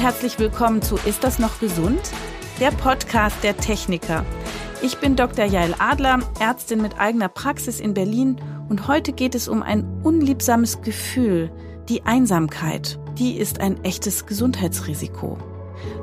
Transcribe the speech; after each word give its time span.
herzlich 0.00 0.38
willkommen 0.38 0.80
zu 0.80 0.96
Ist 1.04 1.24
das 1.24 1.38
noch 1.38 1.60
gesund? 1.60 2.00
Der 2.58 2.70
Podcast 2.70 3.36
der 3.44 3.54
Techniker. 3.54 4.24
Ich 4.80 4.96
bin 4.96 5.14
Dr. 5.14 5.44
Jael 5.44 5.74
Adler, 5.78 6.20
Ärztin 6.40 6.80
mit 6.80 6.98
eigener 6.98 7.28
Praxis 7.28 7.80
in 7.80 7.92
Berlin 7.92 8.40
und 8.70 8.88
heute 8.88 9.12
geht 9.12 9.34
es 9.34 9.46
um 9.46 9.62
ein 9.62 9.84
unliebsames 10.02 10.80
Gefühl, 10.80 11.52
die 11.90 12.06
Einsamkeit. 12.06 12.98
Die 13.18 13.36
ist 13.36 13.60
ein 13.60 13.84
echtes 13.84 14.24
Gesundheitsrisiko. 14.24 15.36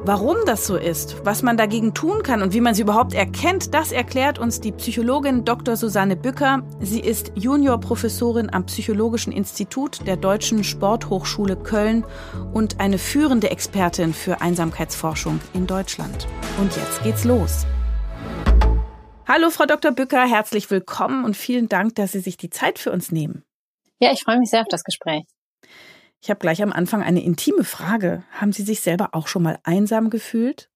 Warum 0.03 0.37
das 0.45 0.65
so 0.65 0.77
ist, 0.77 1.25
was 1.25 1.43
man 1.43 1.57
dagegen 1.57 1.93
tun 1.93 2.23
kann 2.23 2.41
und 2.41 2.53
wie 2.53 2.61
man 2.61 2.73
sie 2.73 2.83
überhaupt 2.83 3.13
erkennt, 3.13 3.73
das 3.73 3.91
erklärt 3.91 4.39
uns 4.39 4.61
die 4.61 4.71
Psychologin 4.71 5.43
Dr. 5.43 5.75
Susanne 5.75 6.15
Bücker. 6.15 6.63
Sie 6.79 6.99
ist 6.99 7.31
Juniorprofessorin 7.35 8.49
am 8.51 8.65
Psychologischen 8.65 9.33
Institut 9.33 10.05
der 10.07 10.17
Deutschen 10.17 10.63
Sporthochschule 10.63 11.55
Köln 11.55 12.05
und 12.53 12.79
eine 12.79 12.97
führende 12.97 13.49
Expertin 13.49 14.13
für 14.13 14.41
Einsamkeitsforschung 14.41 15.39
in 15.53 15.67
Deutschland. 15.67 16.27
Und 16.59 16.75
jetzt 16.75 17.03
geht's 17.03 17.23
los. 17.23 17.65
Hallo, 19.27 19.49
Frau 19.49 19.65
Dr. 19.65 19.91
Bücker, 19.91 20.25
herzlich 20.25 20.71
willkommen 20.71 21.25
und 21.25 21.35
vielen 21.35 21.67
Dank, 21.67 21.95
dass 21.95 22.13
Sie 22.13 22.21
sich 22.21 22.37
die 22.37 22.49
Zeit 22.49 22.79
für 22.79 22.93
uns 22.93 23.11
nehmen. 23.11 23.43
Ja, 23.99 24.11
ich 24.13 24.23
freue 24.23 24.39
mich 24.39 24.49
sehr 24.49 24.61
auf 24.61 24.67
das 24.69 24.85
Gespräch. 24.85 25.25
Ich 26.21 26.29
habe 26.29 26.39
gleich 26.39 26.61
am 26.63 26.73
Anfang 26.73 27.03
eine 27.03 27.23
intime 27.23 27.63
Frage. 27.63 28.23
Haben 28.31 28.51
Sie 28.51 28.63
sich 28.63 28.81
selber 28.81 29.09
auch 29.13 29.27
schon 29.27 29.43
mal 29.43 29.59
einsam 29.63 30.09
gefühlt? 30.09 30.69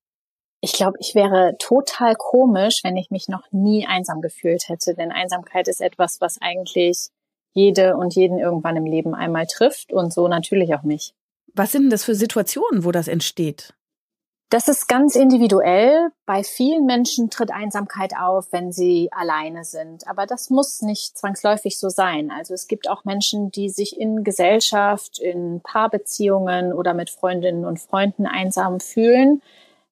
Ich 0.61 0.73
glaube, 0.73 0.97
ich 0.99 1.15
wäre 1.15 1.55
total 1.57 2.13
komisch, 2.15 2.81
wenn 2.83 2.95
ich 2.95 3.09
mich 3.09 3.27
noch 3.27 3.51
nie 3.51 3.87
einsam 3.87 4.21
gefühlt 4.21 4.69
hätte, 4.69 4.93
denn 4.93 5.11
Einsamkeit 5.11 5.67
ist 5.67 5.81
etwas, 5.81 6.17
was 6.21 6.37
eigentlich 6.39 7.09
jede 7.53 7.97
und 7.97 8.15
jeden 8.15 8.37
irgendwann 8.37 8.77
im 8.77 8.85
Leben 8.85 9.15
einmal 9.15 9.47
trifft 9.47 9.91
und 9.91 10.13
so 10.13 10.27
natürlich 10.27 10.73
auch 10.75 10.83
mich. 10.83 11.13
Was 11.53 11.71
sind 11.71 11.83
denn 11.83 11.89
das 11.89 12.05
für 12.05 12.15
Situationen, 12.15 12.85
wo 12.85 12.91
das 12.91 13.07
entsteht? 13.07 13.73
Das 14.51 14.67
ist 14.67 14.89
ganz 14.89 15.15
individuell. 15.15 16.09
Bei 16.25 16.43
vielen 16.43 16.85
Menschen 16.85 17.29
tritt 17.29 17.51
Einsamkeit 17.51 18.11
auf, 18.19 18.51
wenn 18.51 18.73
sie 18.73 19.09
alleine 19.13 19.63
sind. 19.63 20.05
Aber 20.09 20.25
das 20.25 20.49
muss 20.49 20.81
nicht 20.81 21.17
zwangsläufig 21.17 21.79
so 21.79 21.87
sein. 21.87 22.31
Also 22.37 22.53
es 22.53 22.67
gibt 22.67 22.89
auch 22.89 23.05
Menschen, 23.05 23.49
die 23.51 23.69
sich 23.69 23.97
in 23.97 24.25
Gesellschaft, 24.25 25.19
in 25.19 25.61
Paarbeziehungen 25.61 26.73
oder 26.73 26.93
mit 26.93 27.09
Freundinnen 27.09 27.63
und 27.63 27.79
Freunden 27.79 28.25
einsam 28.25 28.81
fühlen. 28.81 29.41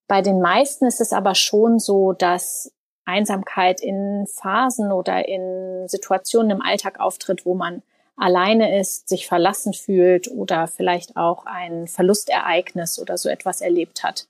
Bei 0.09 0.21
den 0.21 0.41
meisten 0.41 0.87
ist 0.87 0.99
es 0.99 1.13
aber 1.13 1.35
schon 1.35 1.79
so, 1.79 2.11
dass 2.11 2.73
Einsamkeit 3.05 3.79
in 3.79 4.27
Phasen 4.27 4.91
oder 4.91 5.25
in 5.25 5.87
Situationen 5.87 6.51
im 6.51 6.61
Alltag 6.61 6.99
auftritt, 6.99 7.45
wo 7.45 7.55
man 7.55 7.81
alleine 8.17 8.77
ist, 8.77 9.07
sich 9.07 9.25
verlassen 9.25 9.71
fühlt 9.71 10.29
oder 10.29 10.67
vielleicht 10.67 11.15
auch 11.15 11.45
ein 11.45 11.87
Verlustereignis 11.87 12.99
oder 12.99 13.17
so 13.17 13.29
etwas 13.29 13.61
erlebt 13.61 14.03
hat. 14.03 14.27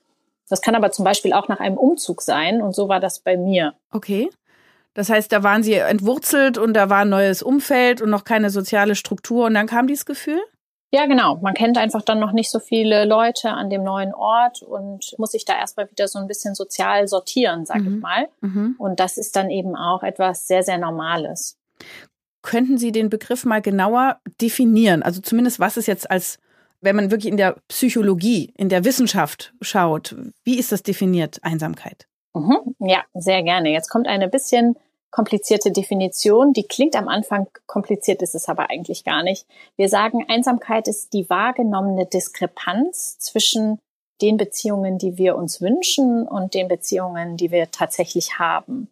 Das 0.50 0.61
kann 0.61 0.75
aber 0.75 0.92
zum 0.92 1.05
Beispiel 1.05 1.33
auch 1.33 1.47
nach 1.47 1.59
einem 1.59 1.78
Umzug 1.78 2.22
sein 2.22 2.61
und 2.61 2.75
so 2.75 2.89
war 2.89 3.00
das 3.00 3.19
bei 3.19 3.38
mir. 3.38 3.73
Okay. 3.92 4.30
Das 4.94 5.09
heißt, 5.09 5.31
da 5.31 5.44
waren 5.44 5.64
sie 5.64 5.75
entwurzelt 5.75 6.58
und 6.58 6.73
da 6.73 6.89
war 6.89 7.02
ein 7.02 7.09
neues 7.09 7.44
Umfeld 7.44 8.02
und 8.02 8.09
noch 8.09 8.23
keine 8.23 8.50
soziale 8.50 8.95
Struktur 8.95 9.45
und 9.45 9.53
dann 9.53 9.67
kam 9.67 9.88
dieses 9.88 10.05
Gefühl? 10.05 10.42
Ja, 10.92 11.05
genau. 11.05 11.38
Man 11.38 11.53
kennt 11.53 11.77
einfach 11.77 12.02
dann 12.02 12.20
noch 12.20 12.31
nicht 12.31 12.50
so 12.50 12.59
viele 12.59 13.05
Leute 13.05 13.52
an 13.52 13.70
dem 13.70 13.83
neuen 13.83 14.14
Ort 14.14 14.64
und 14.64 15.14
muss 15.20 15.31
sich 15.31 15.45
da 15.45 15.55
erstmal 15.55 15.89
wieder 15.92 16.08
so 16.08 16.17
ein 16.17 16.27
bisschen 16.27 16.55
sozial 16.55 17.08
sortieren, 17.08 17.66
sag 17.66 17.81
mhm. 17.81 17.95
ich 17.95 18.02
mal. 18.02 18.30
Mhm. 18.42 18.75
Und 18.80 19.00
das 19.00 19.17
ist 19.17 19.36
dann 19.36 19.52
eben 19.52 19.75
auch 19.75 20.02
etwas 20.02 20.47
sehr, 20.47 20.64
sehr 20.64 20.80
Normales. 20.80 21.58
Könnten 22.42 22.80
Sie 22.80 22.92
den 22.92 23.09
Begriff 23.09 23.45
mal 23.45 23.61
genauer 23.61 24.20
definieren? 24.42 25.03
Also 25.03 25.22
zumindest, 25.22 25.60
was 25.60 25.77
es 25.77 25.86
jetzt 25.86 26.10
als 26.10 26.39
wenn 26.82 26.95
man 26.95 27.12
wirklich 27.12 27.32
in 27.32 27.38
der 27.38 27.58
Psychologie, 27.67 28.54
in 28.58 28.70
der 28.70 28.86
Wissenschaft 28.86 29.54
schaut, 29.62 30.16
wie 30.44 30.58
ist 30.58 30.72
das 30.72 30.84
definiert, 30.84 31.40
Einsamkeit? 31.44 32.08
Mhm, 32.34 32.76
ja, 32.80 33.04
sehr 33.14 33.44
gerne. 33.44 33.70
Jetzt 33.70 33.90
kommt 33.90 34.08
eine 34.08 34.30
bisschen 34.30 34.76
komplizierte 35.12 35.72
Definition. 35.72 36.54
Die 36.54 36.64
klingt 36.64 36.95
am 36.95 37.08
Anfang 37.08 37.48
kompliziert, 37.66 38.22
ist 38.22 38.36
es 38.36 38.48
aber 38.48 38.70
eigentlich 38.70 39.04
gar 39.04 39.23
nicht. 39.23 39.45
Wir 39.76 39.90
sagen, 39.90 40.26
Einsamkeit 40.28 40.88
ist 40.88 41.14
die 41.14 41.30
wahrgenommene 41.30 42.06
Diskrepanz 42.06 43.17
zwischen 43.17 43.80
den 44.22 44.38
Beziehungen, 44.38 44.98
die 44.98 45.17
wir 45.17 45.36
uns 45.36 45.61
wünschen 45.61 46.28
und 46.28 46.54
den 46.54 46.67
Beziehungen, 46.67 47.38
die 47.38 47.52
wir 47.52 47.72
tatsächlich 47.72 48.38
haben. 48.38 48.90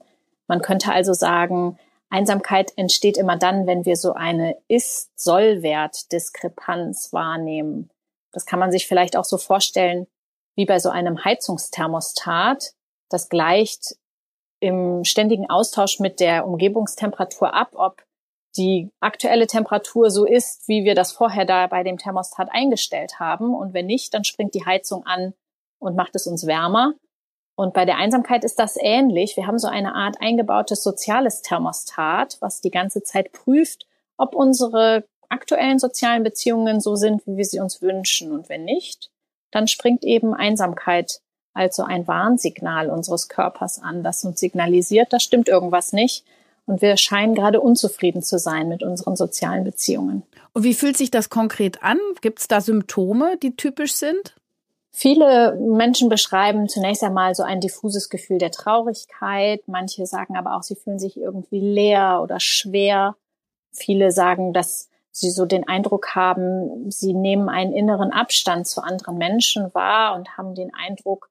Man 0.48 0.62
könnte 0.62 0.92
also 0.92 1.14
sagen, 1.14 1.78
Einsamkeit 2.10 2.72
entsteht 2.78 3.18
immer 3.18 3.36
dann, 3.38 3.68
wenn 3.68 3.86
wir 3.86 3.98
so 3.98 4.14
eine 4.14 4.58
Ist-Soll-Wert-Diskrepanz 4.68 7.12
wahrnehmen. 7.12 7.90
Das 8.32 8.46
kann 8.46 8.60
man 8.60 8.72
sich 8.72 8.88
vielleicht 8.88 9.18
auch 9.18 9.26
so 9.26 9.38
vorstellen 9.38 10.08
wie 10.56 10.66
bei 10.66 10.80
so 10.80 10.90
einem 10.90 11.24
Heizungsthermostat. 11.24 12.74
Das 13.10 13.30
gleicht 13.30 13.96
im 14.60 15.04
ständigen 15.04 15.48
Austausch 15.50 16.00
mit 16.00 16.20
der 16.20 16.48
Umgebungstemperatur 16.48 17.54
ab, 17.54 17.72
ob 17.74 18.04
die 18.58 18.92
aktuelle 19.00 19.48
Temperatur 19.48 20.10
so 20.10 20.26
ist, 20.26 20.68
wie 20.68 20.84
wir 20.84 20.96
das 20.96 21.12
vorher 21.12 21.46
da 21.46 21.68
bei 21.68 21.84
dem 21.84 21.98
Thermostat 21.98 22.50
eingestellt 22.52 23.20
haben. 23.20 23.54
Und 23.54 23.74
wenn 23.74 23.86
nicht, 23.86 24.14
dann 24.14 24.24
springt 24.24 24.56
die 24.56 24.66
Heizung 24.66 25.06
an 25.06 25.34
und 25.80 25.96
macht 25.96 26.16
es 26.16 26.26
uns 26.26 26.48
wärmer. 26.48 26.94
Und 27.58 27.74
bei 27.74 27.86
der 27.86 27.98
Einsamkeit 27.98 28.44
ist 28.44 28.60
das 28.60 28.78
ähnlich. 28.80 29.36
Wir 29.36 29.48
haben 29.48 29.58
so 29.58 29.68
eine 29.68 29.96
Art 29.96 30.22
eingebautes 30.22 30.84
soziales 30.84 31.42
Thermostat, 31.42 32.38
was 32.40 32.62
die 32.62 32.70
ganze 32.70 33.02
Zeit 33.02 33.32
prüft, 33.32 33.88
ob 34.16 34.36
unsere 34.36 35.06
aktuellen 35.28 35.80
sozialen 35.80 36.24
Beziehungen 36.24 36.80
so 36.80 36.96
sind, 36.96 37.26
wie 37.26 37.36
wir 37.36 37.46
sie 37.46 37.60
uns 37.60 37.82
wünschen. 37.82 38.32
Und 38.32 38.48
wenn 38.48 38.64
nicht, 38.64 39.10
dann 39.50 39.68
springt 39.68 40.04
eben 40.04 40.36
Einsamkeit 40.36 41.20
als 41.56 41.78
so 41.78 41.84
ein 41.84 42.08
Warnsignal 42.08 42.92
unseres 42.92 43.28
Körpers 43.28 43.82
an, 43.82 44.04
das 44.04 44.24
uns 44.24 44.40
signalisiert, 44.40 45.12
da 45.12 45.20
stimmt 45.20 45.50
irgendwas 45.50 45.94
nicht. 45.94 46.26
Und 46.68 46.84
wir 46.84 46.96
scheinen 46.96 47.34
gerade 47.34 47.60
unzufrieden 47.60 48.22
zu 48.22 48.38
sein 48.38 48.70
mit 48.70 48.84
unseren 48.84 49.16
sozialen 49.16 49.64
Beziehungen. 49.64 50.22
Und 50.54 50.62
wie 50.62 50.76
fühlt 50.76 50.96
sich 50.96 51.10
das 51.10 51.30
konkret 51.30 51.82
an? 51.82 51.98
Gibt 52.22 52.40
es 52.40 52.48
da 52.48 52.62
Symptome, 52.62 53.38
die 53.38 53.56
typisch 53.56 53.94
sind? 53.94 54.36
Viele 55.00 55.56
Menschen 55.58 56.10
beschreiben 56.10 56.68
zunächst 56.68 57.04
einmal 57.04 57.36
so 57.36 57.44
ein 57.44 57.62
diffuses 57.62 58.10
Gefühl 58.10 58.40
der 58.40 58.50
Traurigkeit. 58.50 59.62
Manche 59.68 60.08
sagen 60.08 60.36
aber 60.36 60.56
auch, 60.56 60.64
sie 60.64 60.74
fühlen 60.74 60.98
sich 60.98 61.18
irgendwie 61.18 61.60
leer 61.60 62.20
oder 62.24 62.40
schwer. 62.40 63.16
Viele 63.72 64.10
sagen, 64.10 64.54
dass 64.54 64.90
sie 65.12 65.30
so 65.30 65.46
den 65.46 65.68
Eindruck 65.68 66.16
haben, 66.16 66.90
sie 66.90 67.14
nehmen 67.14 67.48
einen 67.48 67.74
inneren 67.74 68.12
Abstand 68.12 68.66
zu 68.66 68.82
anderen 68.82 69.20
Menschen 69.20 69.72
wahr 69.76 70.16
und 70.16 70.36
haben 70.36 70.56
den 70.56 70.74
Eindruck, 70.74 71.30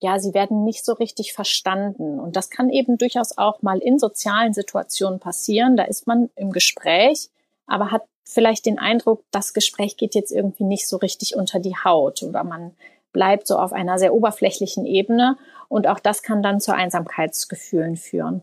ja, 0.00 0.18
sie 0.18 0.34
werden 0.34 0.64
nicht 0.64 0.84
so 0.84 0.92
richtig 0.92 1.32
verstanden. 1.32 2.18
Und 2.18 2.34
das 2.34 2.50
kann 2.50 2.70
eben 2.70 2.98
durchaus 2.98 3.38
auch 3.38 3.62
mal 3.62 3.78
in 3.78 4.00
sozialen 4.00 4.52
Situationen 4.52 5.20
passieren. 5.20 5.76
Da 5.76 5.84
ist 5.84 6.08
man 6.08 6.28
im 6.34 6.50
Gespräch, 6.50 7.30
aber 7.68 7.92
hat 7.92 8.02
vielleicht 8.24 8.66
den 8.66 8.80
Eindruck, 8.80 9.22
das 9.30 9.54
Gespräch 9.54 9.96
geht 9.96 10.16
jetzt 10.16 10.32
irgendwie 10.32 10.64
nicht 10.64 10.88
so 10.88 10.96
richtig 10.96 11.36
unter 11.36 11.60
die 11.60 11.76
Haut 11.76 12.24
oder 12.24 12.42
man 12.42 12.74
bleibt 13.12 13.46
so 13.46 13.56
auf 13.58 13.72
einer 13.72 13.98
sehr 13.98 14.14
oberflächlichen 14.14 14.86
Ebene. 14.86 15.36
Und 15.68 15.86
auch 15.86 15.98
das 15.98 16.22
kann 16.22 16.42
dann 16.42 16.60
zu 16.60 16.74
Einsamkeitsgefühlen 16.74 17.96
führen. 17.96 18.42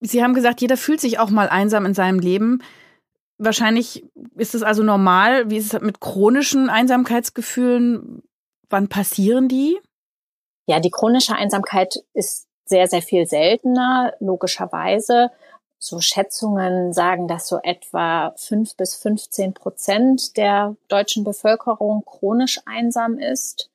Sie 0.00 0.22
haben 0.22 0.34
gesagt, 0.34 0.60
jeder 0.60 0.76
fühlt 0.76 1.00
sich 1.00 1.18
auch 1.18 1.30
mal 1.30 1.48
einsam 1.48 1.86
in 1.86 1.94
seinem 1.94 2.18
Leben. 2.18 2.62
Wahrscheinlich 3.38 4.04
ist 4.36 4.54
es 4.54 4.62
also 4.62 4.82
normal. 4.82 5.50
Wie 5.50 5.56
ist 5.56 5.72
es 5.72 5.80
mit 5.80 6.00
chronischen 6.00 6.68
Einsamkeitsgefühlen? 6.68 8.22
Wann 8.68 8.88
passieren 8.88 9.48
die? 9.48 9.78
Ja, 10.66 10.80
die 10.80 10.90
chronische 10.90 11.34
Einsamkeit 11.34 12.04
ist 12.14 12.48
sehr, 12.64 12.86
sehr 12.86 13.02
viel 13.02 13.26
seltener, 13.26 14.14
logischerweise. 14.20 15.30
So 15.78 16.00
Schätzungen 16.00 16.92
sagen, 16.92 17.26
dass 17.26 17.48
so 17.48 17.58
etwa 17.62 18.32
fünf 18.36 18.76
bis 18.76 18.94
15 18.94 19.54
Prozent 19.54 20.36
der 20.36 20.76
deutschen 20.88 21.24
Bevölkerung 21.24 22.04
chronisch 22.04 22.60
einsam 22.66 23.18
ist. 23.18 23.71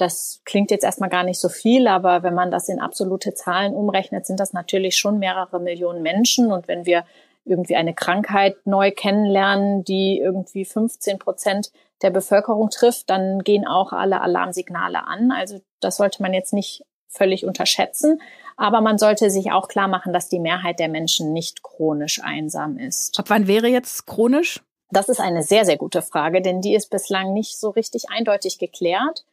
Das 0.00 0.40
klingt 0.44 0.70
jetzt 0.70 0.84
erstmal 0.84 1.10
gar 1.10 1.24
nicht 1.24 1.38
so 1.38 1.48
viel, 1.48 1.86
aber 1.86 2.22
wenn 2.22 2.34
man 2.34 2.50
das 2.50 2.68
in 2.68 2.80
absolute 2.80 3.34
Zahlen 3.34 3.74
umrechnet, 3.74 4.24
sind 4.24 4.40
das 4.40 4.52
natürlich 4.52 4.96
schon 4.96 5.18
mehrere 5.18 5.60
Millionen 5.60 6.02
Menschen. 6.02 6.52
Und 6.52 6.68
wenn 6.68 6.86
wir 6.86 7.04
irgendwie 7.44 7.76
eine 7.76 7.94
Krankheit 7.94 8.56
neu 8.64 8.92
kennenlernen, 8.92 9.84
die 9.84 10.18
irgendwie 10.18 10.64
15 10.64 11.18
Prozent 11.18 11.70
der 12.02 12.10
Bevölkerung 12.10 12.70
trifft, 12.70 13.10
dann 13.10 13.40
gehen 13.40 13.66
auch 13.66 13.92
alle 13.92 14.22
Alarmsignale 14.22 15.06
an. 15.06 15.32
Also 15.32 15.60
das 15.80 15.96
sollte 15.98 16.22
man 16.22 16.32
jetzt 16.32 16.52
nicht 16.52 16.84
völlig 17.08 17.44
unterschätzen. 17.44 18.22
Aber 18.56 18.80
man 18.80 18.98
sollte 18.98 19.30
sich 19.30 19.52
auch 19.52 19.68
klar 19.68 19.88
machen, 19.88 20.12
dass 20.12 20.28
die 20.28 20.38
Mehrheit 20.38 20.78
der 20.78 20.88
Menschen 20.88 21.32
nicht 21.32 21.62
chronisch 21.62 22.22
einsam 22.22 22.78
ist. 22.78 23.18
Ab 23.18 23.26
wann 23.28 23.46
wäre 23.46 23.68
jetzt 23.68 24.06
chronisch? 24.06 24.62
Das 24.90 25.08
ist 25.08 25.20
eine 25.20 25.42
sehr, 25.42 25.64
sehr 25.64 25.76
gute 25.76 26.02
Frage, 26.02 26.42
denn 26.42 26.60
die 26.60 26.74
ist 26.74 26.90
bislang 26.90 27.32
nicht 27.32 27.58
so 27.58 27.70
richtig 27.70 28.10
eindeutig 28.10 28.58
geklärt. 28.58 29.24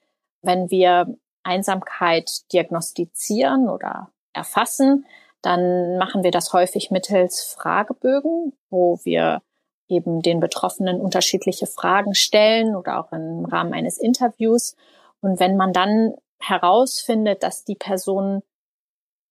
Wenn 0.41 0.69
wir 0.69 1.17
Einsamkeit 1.43 2.29
diagnostizieren 2.51 3.69
oder 3.69 4.09
erfassen, 4.33 5.05
dann 5.41 5.97
machen 5.97 6.23
wir 6.23 6.31
das 6.31 6.53
häufig 6.53 6.91
mittels 6.91 7.43
Fragebögen, 7.43 8.53
wo 8.69 8.99
wir 9.03 9.41
eben 9.87 10.21
den 10.21 10.39
Betroffenen 10.39 10.99
unterschiedliche 10.99 11.67
Fragen 11.67 12.13
stellen 12.13 12.75
oder 12.75 12.99
auch 12.99 13.11
im 13.11 13.45
Rahmen 13.45 13.73
eines 13.73 13.97
Interviews. 13.97 14.75
Und 15.21 15.39
wenn 15.39 15.55
man 15.55 15.73
dann 15.73 16.13
herausfindet, 16.39 17.43
dass 17.43 17.63
die 17.63 17.75
Person 17.75 18.43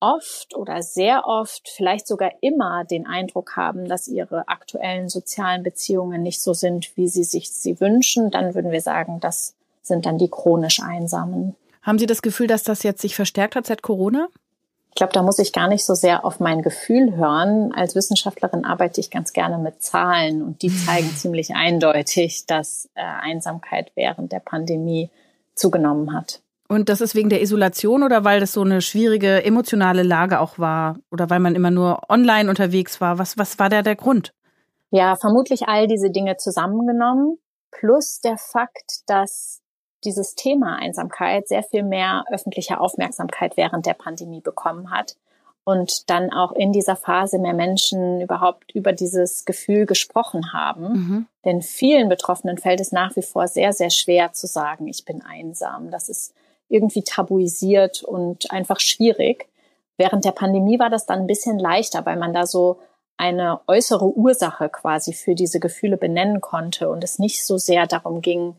oft 0.01 0.55
oder 0.55 0.83
sehr 0.83 1.27
oft, 1.27 1.69
vielleicht 1.69 2.07
sogar 2.07 2.33
immer 2.41 2.85
den 2.85 3.07
Eindruck 3.07 3.57
haben, 3.57 3.89
dass 3.89 4.09
ihre 4.09 4.49
aktuellen 4.49 5.09
sozialen 5.09 5.63
Beziehungen 5.63 6.23
nicht 6.23 6.41
so 6.41 6.53
sind, 6.53 6.97
wie 6.97 7.09
sie 7.09 7.25
sich 7.25 7.53
sie 7.53 7.81
wünschen, 7.81 8.31
dann 8.31 8.55
würden 8.55 8.71
wir 8.71 8.81
sagen, 8.81 9.21
das 9.21 9.55
sind 9.87 10.07
dann 10.07 10.19
die 10.19 10.29
chronisch 10.31 10.81
Einsamen. 10.83 11.55
Haben 11.83 11.99
Sie 11.99 12.07
das 12.07 12.23
Gefühl, 12.23 12.47
dass 12.47 12.63
das 12.63 12.83
jetzt 12.83 13.01
sich 13.01 13.15
verstärkt 13.15 13.57
hat 13.57 13.67
seit 13.67 13.83
Corona? 13.83 14.29
Ich 14.91 14.99
glaube, 14.99 15.13
da 15.13 15.23
muss 15.23 15.39
ich 15.39 15.53
gar 15.53 15.69
nicht 15.69 15.85
so 15.85 15.95
sehr 15.95 16.25
auf 16.25 16.41
mein 16.41 16.63
Gefühl 16.63 17.17
hören. 17.17 17.73
Als 17.75 17.95
Wissenschaftlerin 17.95 18.65
arbeite 18.65 18.99
ich 19.01 19.11
ganz 19.11 19.33
gerne 19.35 19.59
mit 19.59 19.83
Zahlen 19.83 20.43
und 20.43 20.63
die 20.63 20.75
zeigen 20.75 21.11
ziemlich 21.17 21.55
eindeutig, 21.55 22.47
dass 22.47 22.89
äh, 22.95 23.03
Einsamkeit 23.03 23.93
während 23.95 24.33
der 24.33 24.41
Pandemie 24.41 25.11
zugenommen 25.55 26.15
hat. 26.15 26.41
Und 26.69 26.89
das 26.89 27.01
ist 27.01 27.15
wegen 27.15 27.29
der 27.29 27.43
Isolation 27.43 28.03
oder 28.03 28.25
weil 28.25 28.41
das 28.41 28.53
so 28.53 28.63
eine 28.63 28.81
schwierige 28.81 29.45
emotionale 29.45 30.03
Lage 30.03 30.41
auch 30.41 30.59
war 30.59 30.97
oder 31.13 31.31
weil 31.31 31.39
man 31.39 31.55
immer 31.55 31.71
nur 31.71 32.11
online 32.11 32.49
unterwegs 32.49 33.01
war? 33.01 33.19
Was, 33.19 33.39
was 33.39 33.59
war 33.59 33.69
da 33.69 33.83
der 33.83 33.97
Grund? 33.97 34.33
Ja, 34.91 35.15
vermutlich 35.17 35.69
all 35.69 35.87
diese 35.87 36.11
Dinge 36.11 36.37
zusammengenommen 36.39 37.39
plus 37.71 38.21
der 38.21 38.39
Fakt, 38.39 39.03
dass 39.07 39.61
dieses 40.07 40.35
Thema 40.35 40.77
Einsamkeit 40.77 41.49
sehr 41.49 41.63
viel 41.63 41.83
mehr 41.83 42.25
öffentliche 42.31 42.81
Aufmerksamkeit 42.81 43.57
während 43.57 43.85
der 43.85 43.95
Pandemie 43.95 44.41
bekommen 44.41 44.91
hat 44.91 45.17
und 45.65 46.09
dann 46.09 46.33
auch 46.33 46.53
in 46.53 46.73
dieser 46.73 46.95
Phase 46.95 47.41
mehr 47.41 47.53
Menschen 47.53 48.21
überhaupt 48.21 48.71
über 48.73 48.93
dieses 48.93 49.45
Gefühl 49.45 49.85
gesprochen 49.85 50.53
haben. 50.53 50.89
Mhm. 50.93 51.27
Denn 51.45 51.61
vielen 51.61 52.09
Betroffenen 52.09 52.57
fällt 52.57 52.81
es 52.81 52.93
nach 52.93 53.17
wie 53.17 53.23
vor 53.23 53.49
sehr, 53.49 53.73
sehr 53.73 53.91
schwer 53.91 54.33
zu 54.33 54.47
sagen, 54.47 54.87
ich 54.87 55.05
bin 55.05 55.23
einsam. 55.23 55.91
Das 55.91 56.09
ist 56.09 56.35
irgendwie 56.69 57.03
tabuisiert 57.03 58.05
und 58.05 58.51
einfach 58.53 58.79
schwierig. 58.79 59.49
Während 59.97 60.25
der 60.25 60.33
Pandemie 60.33 60.79
war 60.79 60.89
das 60.89 61.05
dann 61.05 61.21
ein 61.21 61.27
bisschen 61.27 61.59
leichter, 61.59 62.07
weil 62.07 62.17
man 62.17 62.33
da 62.33 62.47
so 62.47 62.79
eine 63.17 63.61
äußere 63.67 64.05
Ursache 64.05 64.69
quasi 64.69 65.15
für 65.15 65.35
diese 65.35 65.59
Gefühle 65.59 65.97
benennen 65.97 66.41
konnte 66.41 66.91
und 66.91 67.03
es 67.03 67.19
nicht 67.19 67.45
so 67.45 67.59
sehr 67.59 67.89
darum 67.89 68.21
ging, 68.21 68.55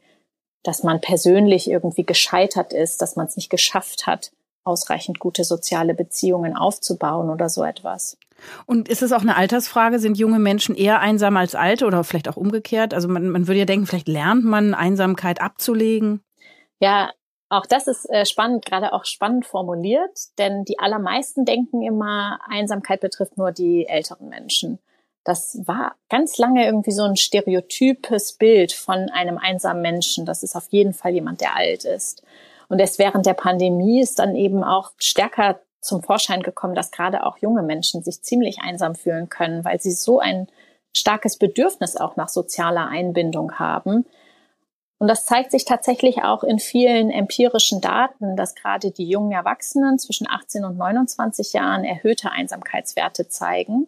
dass 0.63 0.83
man 0.83 1.01
persönlich 1.01 1.69
irgendwie 1.69 2.06
gescheitert 2.06 2.74
ist, 2.74 3.01
dass 3.01 3.15
man 3.15 3.27
es 3.27 3.36
nicht 3.36 3.50
geschafft 3.50 4.07
hat, 4.07 4.31
ausreichend 4.63 5.19
gute 5.19 5.44
soziale 5.44 5.94
Beziehungen 5.94 6.56
aufzubauen 6.56 7.30
oder 7.30 7.50
so 7.50 7.63
etwas. 7.63 8.18
Und 8.65 8.89
ist 8.89 9.01
es 9.01 9.12
auch 9.12 9.21
eine 9.21 9.36
Altersfrage? 9.36 10.00
Sind 10.00 10.18
junge 10.18 10.39
Menschen 10.39 10.75
eher 10.75 11.00
einsam 11.00 11.38
als 11.38 11.56
alte 11.56 11.86
oder 11.86 12.04
vielleicht 12.04 12.27
auch 12.27 12.38
umgekehrt? 12.38 12.94
Also 12.94 13.07
man, 13.07 13.30
man 13.30 13.48
würde 13.48 13.59
ja 13.59 13.65
denken, 13.65 13.88
vielleicht 13.88 14.07
lernt 14.07 14.44
man 14.44 14.74
Einsamkeit 14.74 15.42
abzulegen. 15.42 16.21
Ja, 16.80 17.12
auch 17.50 17.65
das 17.65 17.88
ist 17.88 18.09
äh, 18.09 18.25
spannend, 18.25 18.65
gerade 18.65 18.94
auch 18.94 19.06
spannend 19.06 19.45
formuliert, 19.45 20.19
denn 20.38 20.65
die 20.65 20.80
allermeisten 20.80 21.45
denken 21.45 21.81
immer, 21.81 22.39
Einsamkeit 22.48 23.00
betrifft 23.00 23.38
nur 23.38 23.51
die 23.51 23.88
älteren 23.88 24.27
Menschen. 24.27 24.80
Das 25.27 25.59
war 25.65 25.95
ganz 26.09 26.38
lange 26.38 26.65
irgendwie 26.65 26.91
so 26.91 27.03
ein 27.03 27.18
stereotypes 27.18 28.33
Bild 28.33 28.71
von 28.71 29.09
einem 29.09 29.38
einsamen 29.38 29.81
Menschen. 29.81 30.25
Das 30.25 30.41
ist 30.41 30.56
auf 30.56 30.68
jeden 30.69 30.94
Fall 30.94 31.12
jemand, 31.12 31.41
der 31.41 31.57
alt 31.57 31.83
ist. 31.83 32.24
Und 32.69 32.79
erst 32.79 32.97
während 32.97 33.25
der 33.25 33.33
Pandemie 33.33 34.00
ist 34.00 34.19
dann 34.19 34.35
eben 34.35 34.63
auch 34.63 34.91
stärker 35.00 35.59
zum 35.81 36.01
Vorschein 36.01 36.44
gekommen, 36.44 36.75
dass 36.75 36.91
gerade 36.91 37.25
auch 37.25 37.38
junge 37.39 37.62
Menschen 37.62 38.03
sich 38.03 38.21
ziemlich 38.21 38.59
einsam 38.62 38.95
fühlen 38.95 39.27
können, 39.27 39.65
weil 39.65 39.81
sie 39.81 39.91
so 39.91 40.19
ein 40.19 40.47
starkes 40.95 41.38
Bedürfnis 41.38 41.97
auch 41.97 42.15
nach 42.15 42.30
sozialer 42.30 42.88
Einbindung 42.88 43.59
haben, 43.59 44.06
und 45.00 45.07
das 45.07 45.25
zeigt 45.25 45.51
sich 45.51 45.63
tatsächlich 45.65 46.23
auch 46.23 46.44
in 46.44 46.57
vielen 46.57 47.12
empirischen 47.12 47.81
Daten, 47.81 48.35
dass 48.35 48.56
gerade 48.56 48.89
die 48.89 49.07
jungen 49.07 49.31
Erwachsenen 49.31 50.00
zwischen 50.00 50.27
18 50.27 50.65
und 50.65 50.77
29 50.77 51.53
Jahren 51.53 51.83
erhöhte 51.83 52.31
Einsamkeitswerte 52.31 53.27
zeigen. 53.27 53.88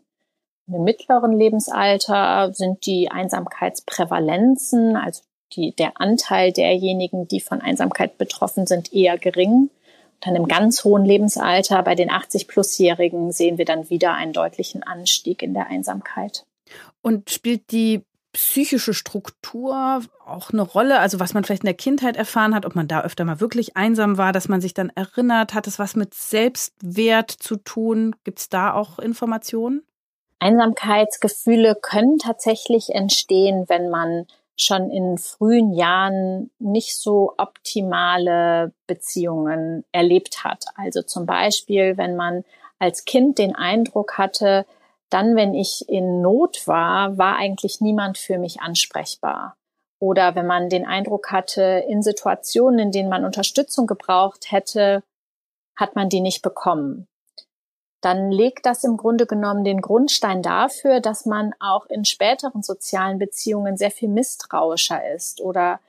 Im 0.74 0.84
mittleren 0.84 1.38
Lebensalter 1.38 2.54
sind 2.54 2.86
die 2.86 3.10
Einsamkeitsprävalenzen, 3.10 4.96
also 4.96 5.22
die, 5.54 5.76
der 5.76 6.00
Anteil 6.00 6.52
derjenigen, 6.52 7.28
die 7.28 7.40
von 7.40 7.62
Einsamkeit 7.62 8.18
betroffen 8.18 8.68
sind, 8.68 8.94
eher 8.94 9.18
gering. 9.18 9.52
Und 9.52 10.28
dann 10.28 10.36
im 10.36 10.48
ganz 10.48 10.84
hohen 10.84 11.06
Lebensalter, 11.06 11.82
bei 11.82 11.96
den 11.96 12.12
80-Plus-Jährigen, 12.12 13.32
sehen 13.32 13.58
wir 13.58 13.66
dann 13.66 13.90
wieder 13.90 14.14
einen 14.14 14.34
deutlichen 14.34 14.84
Anstieg 14.84 15.42
in 15.42 15.54
der 15.54 15.68
Einsamkeit. 15.68 16.46
Und 17.02 17.32
spielt 17.32 17.72
die 17.72 18.04
psychische 18.34 18.94
Struktur 18.94 20.04
auch 20.24 20.52
eine 20.52 20.62
Rolle? 20.62 21.00
Also 21.00 21.20
was 21.20 21.34
man 21.34 21.44
vielleicht 21.44 21.64
in 21.64 21.68
der 21.68 21.74
Kindheit 21.74 22.16
erfahren 22.16 22.54
hat, 22.54 22.66
ob 22.68 22.76
man 22.76 22.88
da 22.88 23.02
öfter 23.02 23.26
mal 23.26 23.40
wirklich 23.40 23.76
einsam 23.76 24.18
war, 24.18 24.34
dass 24.34 24.48
man 24.48 24.62
sich 24.62 24.76
dann 24.76 24.92
erinnert, 24.94 25.56
hat 25.56 25.66
es 25.66 25.80
was 25.80 25.96
mit 25.96 26.14
Selbstwert 26.14 27.32
zu 27.32 27.56
tun? 27.56 28.16
Gibt 28.24 28.40
es 28.40 28.50
da 28.50 28.74
auch 28.74 29.00
Informationen? 29.00 29.82
Einsamkeitsgefühle 30.40 31.76
können 31.76 32.18
tatsächlich 32.18 32.90
entstehen, 32.96 33.66
wenn 33.68 33.90
man 33.90 34.26
schon 34.56 34.90
in 34.90 35.18
frühen 35.18 35.74
Jahren 35.74 36.52
nicht 36.60 36.98
so 36.98 37.34
optimale 37.38 38.74
Beziehungen 38.88 39.86
erlebt 39.92 40.44
hat. 40.44 40.66
Also 40.76 41.02
zum 41.02 41.26
Beispiel, 41.26 41.98
wenn 41.98 42.16
man 42.16 42.44
als 42.78 43.06
Kind 43.06 43.38
den 43.38 43.56
Eindruck 43.56 44.18
hatte, 44.18 44.66
dann, 45.10 45.36
wenn 45.36 45.54
ich 45.54 45.88
in 45.88 46.22
Not 46.22 46.68
war, 46.68 47.18
war 47.18 47.38
eigentlich 47.38 47.82
niemand 47.82 48.18
für 48.18 48.38
mich 48.38 48.62
ansprechbar. 48.62 49.56
Oder 50.00 50.36
wenn 50.36 50.46
man 50.46 50.70
den 50.70 50.86
Eindruck 50.86 51.32
hatte, 51.32 51.84
in 51.88 52.02
Situationen, 52.02 52.80
in 52.80 52.92
denen 52.92 53.10
man 53.10 53.26
Unterstützung 53.26 53.88
gebraucht 53.88 54.52
hätte, 54.52 55.04
hat 55.76 55.96
man 55.96 56.10
die 56.10 56.22
nicht 56.22 56.42
bekommen. 56.42 57.09
Dann 58.02 58.32
legt 58.32 58.66
das 58.66 58.84
im 58.84 58.96
Grunde 58.96 59.26
genommen 59.26 59.64
den 59.64 59.82
Grundstein 59.82 60.42
dafür, 60.42 61.02
dass 61.02 61.26
man 61.26 61.54
auch 61.60 61.86
in 61.88 62.06
späteren 62.06 62.64
sozialen 62.64 63.20
Beziehungen 63.20 63.78
sehr 63.78 63.92
viel 63.92 64.10
misstrauischer 64.10 65.02
ist 65.14 65.42
oder 65.42 65.80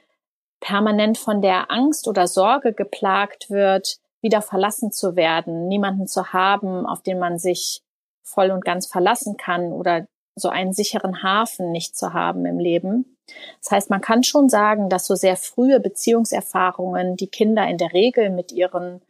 permanent 0.59 1.19
von 1.19 1.41
der 1.41 1.71
Angst 1.71 2.09
oder 2.09 2.27
Sorge 2.27 2.73
geplagt 2.73 3.51
wird, 3.51 3.99
wieder 4.21 4.43
verlassen 4.43 4.93
zu 4.93 5.17
werden, 5.17 5.69
niemanden 5.69 6.07
zu 6.07 6.33
haben, 6.33 6.85
auf 6.85 7.03
den 7.03 7.19
man 7.19 7.39
sich 7.39 7.83
voll 8.23 8.51
und 8.51 8.65
ganz 8.65 8.87
verlassen 8.87 9.37
kann 9.37 9.73
oder 9.73 10.07
so 10.37 10.49
einen 10.49 10.73
sicheren 10.73 11.23
Hafen 11.23 11.71
nicht 11.73 11.97
zu 11.97 12.13
haben 12.13 12.45
im 12.45 12.59
Leben. 12.59 13.17
Das 13.63 13.71
heißt, 13.71 13.91
man 13.91 14.01
kann 14.01 14.23
schon 14.23 14.49
sagen, 14.49 14.89
dass 14.89 15.07
so 15.07 15.15
sehr 15.15 15.37
frühe 15.37 15.81
Beziehungserfahrungen 15.81 17.17
die 17.17 17.29
Kinder 17.29 17.67
in 17.69 17.79
der 17.79 17.93
Regel 17.93 18.31
mit 18.31 18.53
ihren 18.53 19.03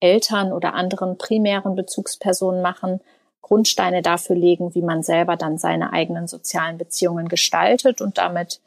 Eltern 0.00 0.52
oder 0.52 0.74
anderen 0.74 1.18
primären 1.18 1.74
Bezugspersonen 1.74 2.62
machen, 2.62 3.00
Grundsteine 3.40 4.02
dafür 4.02 4.36
legen, 4.36 4.74
wie 4.74 4.82
man 4.82 5.02
selber 5.02 5.36
dann 5.36 5.56
seine 5.56 5.92
eigenen 5.92 6.26
sozialen 6.26 6.78
Beziehungen 6.78 7.28
gestaltet 7.28 8.00
und 8.00 8.18
damit 8.18 8.60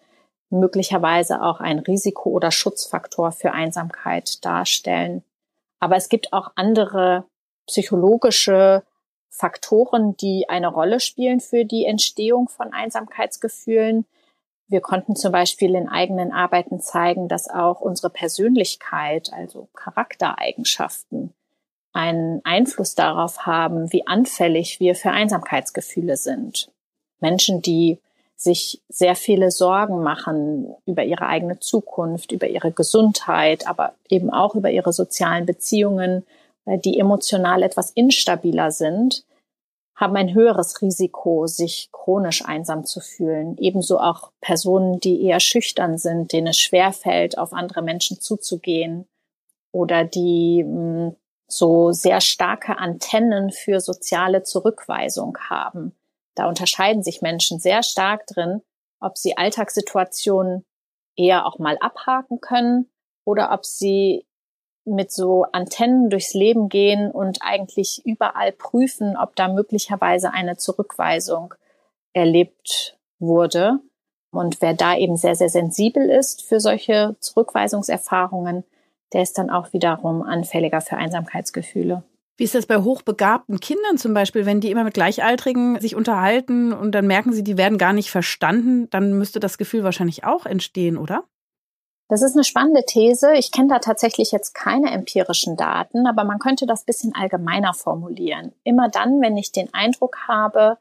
möglicherweise 0.49 1.41
auch 1.41 1.59
ein 1.59 1.79
Risiko 1.79 2.29
oder 2.29 2.51
Schutzfaktor 2.51 3.31
für 3.31 3.51
Einsamkeit 3.51 4.43
darstellen. 4.43 5.23
Aber 5.79 5.95
es 5.95 6.09
gibt 6.09 6.33
auch 6.33 6.51
andere 6.55 7.25
psychologische 7.67 8.83
Faktoren, 9.29 10.17
die 10.17 10.49
eine 10.49 10.67
Rolle 10.67 10.99
spielen 10.99 11.39
für 11.39 11.65
die 11.65 11.85
Entstehung 11.85 12.49
von 12.49 12.73
Einsamkeitsgefühlen. 12.73 14.05
Wir 14.69 14.81
konnten 14.81 15.15
zum 15.15 15.31
Beispiel 15.31 15.73
in 15.73 15.89
eigenen 15.89 16.31
Arbeiten 16.31 16.79
zeigen, 16.79 17.27
dass 17.27 17.49
auch 17.49 17.81
unsere 17.81 18.11
Persönlichkeit, 18.11 19.31
also 19.33 19.67
Charaktereigenschaften, 19.73 21.33
einen 21.91 22.41
Einfluss 22.45 22.93
darauf 22.93 23.47
haben, 23.47 23.91
wie 23.91 24.05
anfällig 24.05 24.79
wir 24.79 24.93
für 24.93 25.09
Einsamkeitsgefühle 25.09 26.17
sind. 26.17 26.71
Menschen, 27.19 27.63
die 27.63 27.97
sich 28.35 28.79
sehr 28.87 29.15
viele 29.15 29.49
Sorgen 29.49 30.01
machen 30.03 30.73
über 30.85 31.03
ihre 31.03 31.25
eigene 31.25 31.59
Zukunft, 31.59 32.31
über 32.31 32.47
ihre 32.47 32.71
Gesundheit, 32.71 33.67
aber 33.67 33.93
eben 34.07 34.29
auch 34.29 34.53
über 34.53 34.69
ihre 34.69 34.93
sozialen 34.93 35.47
Beziehungen, 35.47 36.25
die 36.65 36.99
emotional 36.99 37.63
etwas 37.63 37.89
instabiler 37.91 38.71
sind, 38.71 39.25
haben 39.99 40.15
ein 40.15 40.33
höheres 40.33 40.81
Risiko, 40.81 41.45
sich 41.45 41.89
chronisch 41.91 42.45
einsam 42.45 42.85
zu 42.85 43.01
fühlen. 43.01 43.57
Ebenso 43.57 43.99
auch 43.99 44.31
Personen, 44.39 45.01
die 45.01 45.25
eher 45.25 45.41
schüchtern 45.41 45.97
sind, 45.97 46.31
denen 46.31 46.47
es 46.47 46.57
schwerfällt, 46.57 47.37
auf 47.37 47.51
andere 47.51 47.81
Menschen 47.81 48.21
zuzugehen 48.21 49.09
oder 49.73 50.05
die 50.05 50.63
hm, 50.65 51.17
so 51.47 51.91
sehr 51.91 52.21
starke 52.21 52.77
Antennen 52.77 53.51
für 53.51 53.81
soziale 53.81 54.43
Zurückweisung 54.43 55.37
haben. 55.49 55.93
Da 56.33 56.47
unterscheiden 56.47 57.03
sich 57.03 57.21
Menschen 57.21 57.59
sehr 57.59 57.83
stark 57.83 58.25
drin, 58.25 58.61
ob 59.01 59.17
sie 59.17 59.35
Alltagssituationen 59.35 60.63
eher 61.17 61.45
auch 61.45 61.59
mal 61.59 61.77
abhaken 61.81 62.39
können 62.39 62.89
oder 63.25 63.51
ob 63.51 63.65
sie 63.65 64.25
mit 64.95 65.11
so 65.11 65.45
Antennen 65.51 66.09
durchs 66.09 66.33
Leben 66.33 66.69
gehen 66.69 67.11
und 67.11 67.39
eigentlich 67.41 68.01
überall 68.05 68.51
prüfen, 68.51 69.15
ob 69.17 69.35
da 69.35 69.47
möglicherweise 69.47 70.33
eine 70.33 70.57
Zurückweisung 70.57 71.53
erlebt 72.13 72.97
wurde. 73.19 73.79
Und 74.31 74.61
wer 74.61 74.73
da 74.73 74.95
eben 74.95 75.17
sehr, 75.17 75.35
sehr 75.35 75.49
sensibel 75.49 76.09
ist 76.09 76.43
für 76.43 76.59
solche 76.59 77.15
Zurückweisungserfahrungen, 77.19 78.63
der 79.13 79.23
ist 79.23 79.37
dann 79.37 79.49
auch 79.49 79.73
wiederum 79.73 80.21
anfälliger 80.21 80.81
für 80.81 80.97
Einsamkeitsgefühle. 80.97 82.03
Wie 82.37 82.43
ist 82.45 82.55
das 82.55 82.67
bei 82.67 82.77
hochbegabten 82.77 83.59
Kindern 83.59 83.97
zum 83.97 84.13
Beispiel, 84.13 84.45
wenn 84.45 84.61
die 84.61 84.71
immer 84.71 84.85
mit 84.85 84.93
Gleichaltrigen 84.93 85.79
sich 85.81 85.95
unterhalten 85.95 86.71
und 86.71 86.93
dann 86.93 87.05
merken 87.05 87.33
sie, 87.33 87.43
die 87.43 87.57
werden 87.57 87.77
gar 87.77 87.91
nicht 87.91 88.11
verstanden, 88.11 88.89
dann 88.91 89.17
müsste 89.17 89.41
das 89.41 89.57
Gefühl 89.57 89.83
wahrscheinlich 89.83 90.23
auch 90.23 90.45
entstehen, 90.45 90.97
oder? 90.97 91.25
Das 92.09 92.23
ist 92.23 92.35
eine 92.35 92.43
spannende 92.43 92.83
These. 92.85 93.35
Ich 93.35 93.51
kenne 93.51 93.69
da 93.69 93.79
tatsächlich 93.79 94.31
jetzt 94.31 94.55
keine 94.55 94.91
empirischen 94.91 95.55
Daten, 95.55 96.07
aber 96.07 96.23
man 96.23 96.39
könnte 96.39 96.65
das 96.65 96.83
bisschen 96.83 97.13
allgemeiner 97.13 97.75
formulieren. 97.75 98.51
Immer 98.63 98.89
dann, 98.89 99.21
wenn 99.21 99.37
ich 99.37 99.51
den 99.51 99.71
Eindruck 99.75 100.27
habe, 100.27 100.79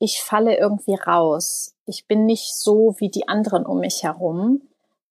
ich 0.00 0.20
falle 0.20 0.58
irgendwie 0.58 0.96
raus, 0.96 1.74
ich 1.86 2.06
bin 2.06 2.26
nicht 2.26 2.54
so 2.54 2.96
wie 2.98 3.08
die 3.08 3.28
anderen 3.28 3.64
um 3.64 3.78
mich 3.78 4.02
herum, 4.02 4.60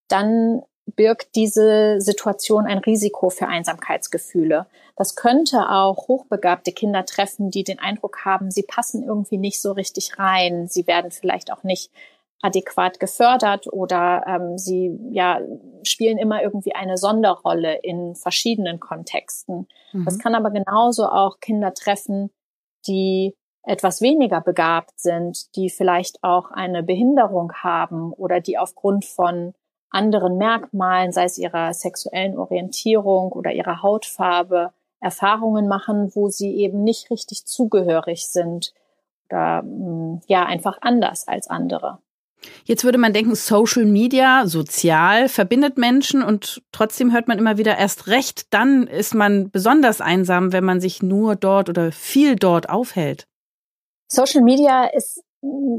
dann 0.09 0.61
birgt 0.85 1.35
diese 1.35 1.99
Situation 1.99 2.65
ein 2.65 2.77
Risiko 2.79 3.29
für 3.29 3.47
Einsamkeitsgefühle. 3.47 4.67
Das 4.97 5.15
könnte 5.15 5.69
auch 5.69 6.09
hochbegabte 6.09 6.73
Kinder 6.73 7.05
treffen, 7.05 7.49
die 7.49 7.63
den 7.63 7.79
Eindruck 7.79 8.25
haben, 8.25 8.51
sie 8.51 8.63
passen 8.63 9.03
irgendwie 9.03 9.37
nicht 9.37 9.61
so 9.61 9.71
richtig 9.71 10.19
rein, 10.19 10.67
sie 10.67 10.85
werden 10.85 11.11
vielleicht 11.11 11.51
auch 11.51 11.63
nicht 11.63 11.91
adäquat 12.45 12.99
gefördert 12.99 13.65
oder 13.73 14.23
ähm, 14.27 14.57
sie 14.57 14.97
ja 15.11 15.39
spielen 15.83 16.19
immer 16.19 16.43
irgendwie 16.43 16.75
eine 16.75 16.97
Sonderrolle 16.97 17.79
in 17.81 18.15
verschiedenen 18.15 18.79
Kontexten. 18.79 19.67
Mhm. 19.93 20.05
Das 20.05 20.19
kann 20.19 20.35
aber 20.35 20.51
genauso 20.51 21.07
auch 21.07 21.39
Kinder 21.39 21.73
treffen, 21.73 22.29
die 22.87 23.35
etwas 23.63 23.99
weniger 24.01 24.41
begabt 24.41 24.99
sind, 24.99 25.55
die 25.55 25.71
vielleicht 25.71 26.23
auch 26.23 26.51
eine 26.51 26.83
Behinderung 26.83 27.51
haben 27.53 28.13
oder 28.13 28.39
die 28.39 28.59
aufgrund 28.59 29.05
von 29.05 29.55
anderen 29.89 30.37
Merkmalen, 30.37 31.11
sei 31.11 31.23
es 31.23 31.39
ihrer 31.39 31.73
sexuellen 31.73 32.37
Orientierung 32.37 33.31
oder 33.31 33.53
ihrer 33.53 33.81
Hautfarbe, 33.81 34.71
Erfahrungen 34.99 35.67
machen, 35.67 36.11
wo 36.13 36.29
sie 36.29 36.55
eben 36.57 36.83
nicht 36.83 37.09
richtig 37.09 37.45
zugehörig 37.45 38.27
sind 38.27 38.73
oder 39.29 39.63
mm, 39.63 40.21
ja 40.27 40.45
einfach 40.45 40.77
anders 40.81 41.27
als 41.27 41.47
andere. 41.47 41.99
Jetzt 42.65 42.83
würde 42.83 42.97
man 42.97 43.13
denken, 43.13 43.35
Social 43.35 43.85
Media, 43.85 44.47
sozial, 44.47 45.29
verbindet 45.29 45.77
Menschen 45.77 46.23
und 46.23 46.63
trotzdem 46.71 47.13
hört 47.13 47.27
man 47.27 47.37
immer 47.37 47.57
wieder 47.57 47.77
erst 47.77 48.07
recht, 48.07 48.53
dann 48.53 48.87
ist 48.87 49.13
man 49.13 49.51
besonders 49.51 50.01
einsam, 50.01 50.51
wenn 50.51 50.63
man 50.63 50.81
sich 50.81 51.03
nur 51.03 51.35
dort 51.35 51.69
oder 51.69 51.91
viel 51.91 52.35
dort 52.35 52.69
aufhält. 52.69 53.27
Social 54.07 54.41
Media 54.41 54.85
ist 54.85 55.21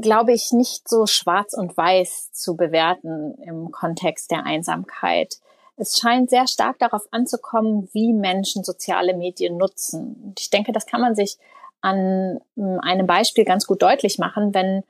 glaube 0.01 0.33
ich, 0.33 0.51
nicht 0.51 0.87
so 0.87 1.05
schwarz 1.07 1.53
und 1.53 1.75
weiß 1.75 2.31
zu 2.31 2.55
bewerten 2.55 3.35
im 3.41 3.71
Kontext 3.71 4.31
der 4.31 4.45
Einsamkeit. 4.45 5.35
Es 5.75 5.97
scheint 5.97 6.29
sehr 6.29 6.47
stark 6.47 6.79
darauf 6.79 7.03
anzukommen, 7.11 7.89
wie 7.93 8.13
Menschen 8.13 8.63
soziale 8.63 9.15
Medien 9.15 9.57
nutzen. 9.57 10.15
Und 10.23 10.39
ich 10.39 10.49
denke, 10.49 10.71
das 10.71 10.85
kann 10.85 11.01
man 11.01 11.15
sich 11.15 11.37
an 11.81 12.39
hm, 12.55 12.79
einem 12.81 13.07
Beispiel 13.07 13.45
ganz 13.45 13.67
gut 13.67 13.81
deutlich 13.81 14.17
machen, 14.17 14.53
wenn 14.53 14.83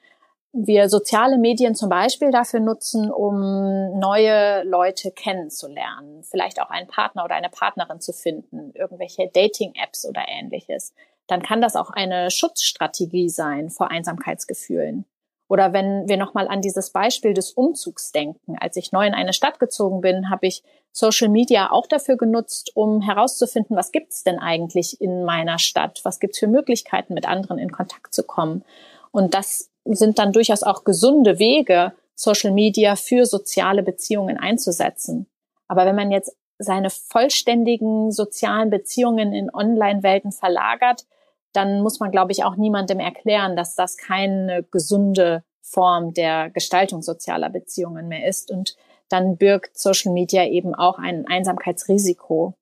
wir 0.54 0.89
soziale 0.89 1.38
Medien 1.38 1.75
zum 1.75 1.89
Beispiel 1.89 2.32
dafür 2.32 2.60
nutzen, 2.60 3.12
um 3.12 4.00
neue 4.00 4.63
Leute 4.63 5.12
kennenzulernen, 5.12 6.24
vielleicht 6.24 6.62
auch 6.62 6.70
einen 6.70 6.88
Partner 6.88 7.25
oder 7.25 7.36
eine 7.36 7.50
Partnerin 7.50 8.00
zu 8.00 8.13
finden, 8.13 8.72
irgendwelche 8.74 9.30
Dating-Apps 9.34 10.08
oder 10.08 10.25
ähnliches 10.27 10.94
dann 11.27 11.42
kann 11.42 11.62
das 11.62 11.75
auch 11.75 11.89
eine 11.89 12.32
Schutzstrategie 12.32 13.30
sein 13.30 13.70
vor 13.70 13.92
Einsamkeitsgefühlen. 13.92 15.06
Oder 15.50 15.72
wenn 15.72 16.10
wir 16.10 16.18
nochmal 16.18 16.48
an 16.48 16.62
dieses 16.62 16.92
Beispiel 16.92 17.34
des 17.34 17.51
Umzugs 17.51 18.12
denken. 18.12 18.58
Als 18.60 18.75
ich 18.75 18.92
neu 18.92 19.06
in 19.08 19.13
eine 19.13 19.32
Stadt 19.32 19.60
gezogen 19.60 20.01
bin, 20.01 20.30
habe 20.30 20.48
ich 20.48 20.62
Social 20.92 21.30
Media 21.30 21.72
auch 21.72 21.88
dafür 21.88 22.18
genutzt, 22.18 22.72
um 22.75 23.01
herauszufinden, 23.01 23.77
was 23.77 23.94
gibt's 23.94 24.24
denn 24.24 24.39
eigentlich 24.39 25.00
in 25.00 25.24
meiner 25.24 25.58
Stadt? 25.58 26.01
Was 26.04 26.20
gibt's 26.20 26.39
für 26.39 26.48
Möglichkeiten, 26.48 27.13
mit 27.13 27.27
anderen 27.27 27.60
in 27.60 27.72
Kontakt 27.72 28.13
zu 28.13 28.24
kommen? 28.24 28.66
Und 29.12 29.34
das 29.36 29.70
sind 29.96 30.20
dann 30.20 30.34
durchaus 30.34 30.63
auch 30.63 30.84
gesunde 30.84 31.39
Wege, 31.39 31.94
Social 32.15 32.51
Media 32.51 32.96
für 32.96 33.25
soziale 33.25 33.84
Beziehungen 33.84 34.38
einzusetzen. 34.38 35.27
Aber 35.67 35.86
wenn 35.86 35.96
man 35.96 36.12
jetzt 36.12 36.36
seine 36.58 36.89
vollständigen 36.89 38.12
sozialen 38.12 38.70
Beziehungen 38.70 39.34
in 39.34 39.53
Online-Welten 39.53 40.32
verlagert, 40.32 41.06
dann 41.53 41.82
muss 41.82 42.00
man, 42.00 42.12
glaube 42.12 42.32
ich, 42.32 42.44
auch 42.44 42.56
niemandem 42.56 43.00
erklären, 43.00 43.56
dass 43.56 43.75
das 43.75 43.98
keine 43.98 44.63
gesunde 44.63 45.44
Form 45.62 46.13
der 46.13 46.50
Gestaltung 46.50 47.01
sozialer 47.01 47.50
Beziehungen 47.50 48.08
mehr 48.08 48.27
ist. 48.27 48.51
Und 48.51 48.75
dann 49.10 49.38
birgt 49.38 49.77
Social 49.77 50.12
Media 50.12 50.46
eben 50.46 50.74
auch 50.74 50.98
ein 50.98 51.25
Einsamkeitsrisiko. 51.27 52.53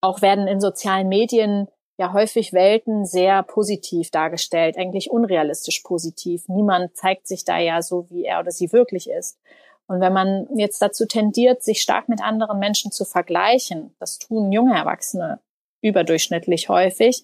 Auch 0.00 0.22
werden 0.22 0.46
in 0.46 0.60
sozialen 0.60 1.08
Medien 1.08 1.68
ja 2.00 2.14
häufig 2.14 2.54
Welten 2.54 3.04
sehr 3.04 3.42
positiv 3.42 4.10
dargestellt, 4.10 4.78
eigentlich 4.78 5.10
unrealistisch 5.10 5.80
positiv. 5.80 6.48
Niemand 6.48 6.96
zeigt 6.96 7.28
sich 7.28 7.44
da 7.44 7.58
ja 7.58 7.82
so, 7.82 8.06
wie 8.08 8.24
er 8.24 8.40
oder 8.40 8.50
sie 8.50 8.72
wirklich 8.72 9.10
ist. 9.10 9.38
Und 9.86 10.00
wenn 10.00 10.14
man 10.14 10.48
jetzt 10.56 10.80
dazu 10.80 11.04
tendiert, 11.04 11.62
sich 11.62 11.82
stark 11.82 12.08
mit 12.08 12.22
anderen 12.22 12.58
Menschen 12.58 12.90
zu 12.90 13.04
vergleichen, 13.04 13.94
das 13.98 14.18
tun 14.18 14.50
junge 14.50 14.74
Erwachsene 14.74 15.40
überdurchschnittlich 15.82 16.70
häufig, 16.70 17.22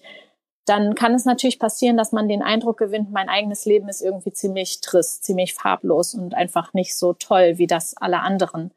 dann 0.65 0.93
kann 0.93 1.15
es 1.15 1.25
natürlich 1.25 1.57
passieren, 1.57 1.97
dass 1.97 2.11
man 2.11 2.27
den 2.27 2.43
Eindruck 2.43 2.77
gewinnt, 2.77 3.11
mein 3.11 3.29
eigenes 3.29 3.65
Leben 3.65 3.89
ist 3.89 4.01
irgendwie 4.01 4.33
ziemlich 4.33 4.81
trist, 4.81 5.23
ziemlich 5.23 5.55
farblos 5.55 6.13
und 6.13 6.35
einfach 6.35 6.73
nicht 6.73 6.95
so 6.95 7.13
toll 7.13 7.57
wie 7.57 7.67
das 7.67 7.97
aller 7.97 8.21
anderen. 8.21 8.71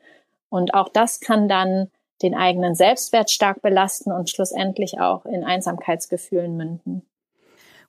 Und 0.48 0.72
auch 0.72 0.88
das 0.88 1.20
kann 1.20 1.46
dann 1.46 1.90
den 2.22 2.34
eigenen 2.34 2.74
Selbstwert 2.74 3.30
stark 3.30 3.62
belasten 3.62 4.12
und 4.12 4.30
schlussendlich 4.30 5.00
auch 5.00 5.24
in 5.24 5.44
Einsamkeitsgefühlen 5.44 6.56
münden. 6.56 7.02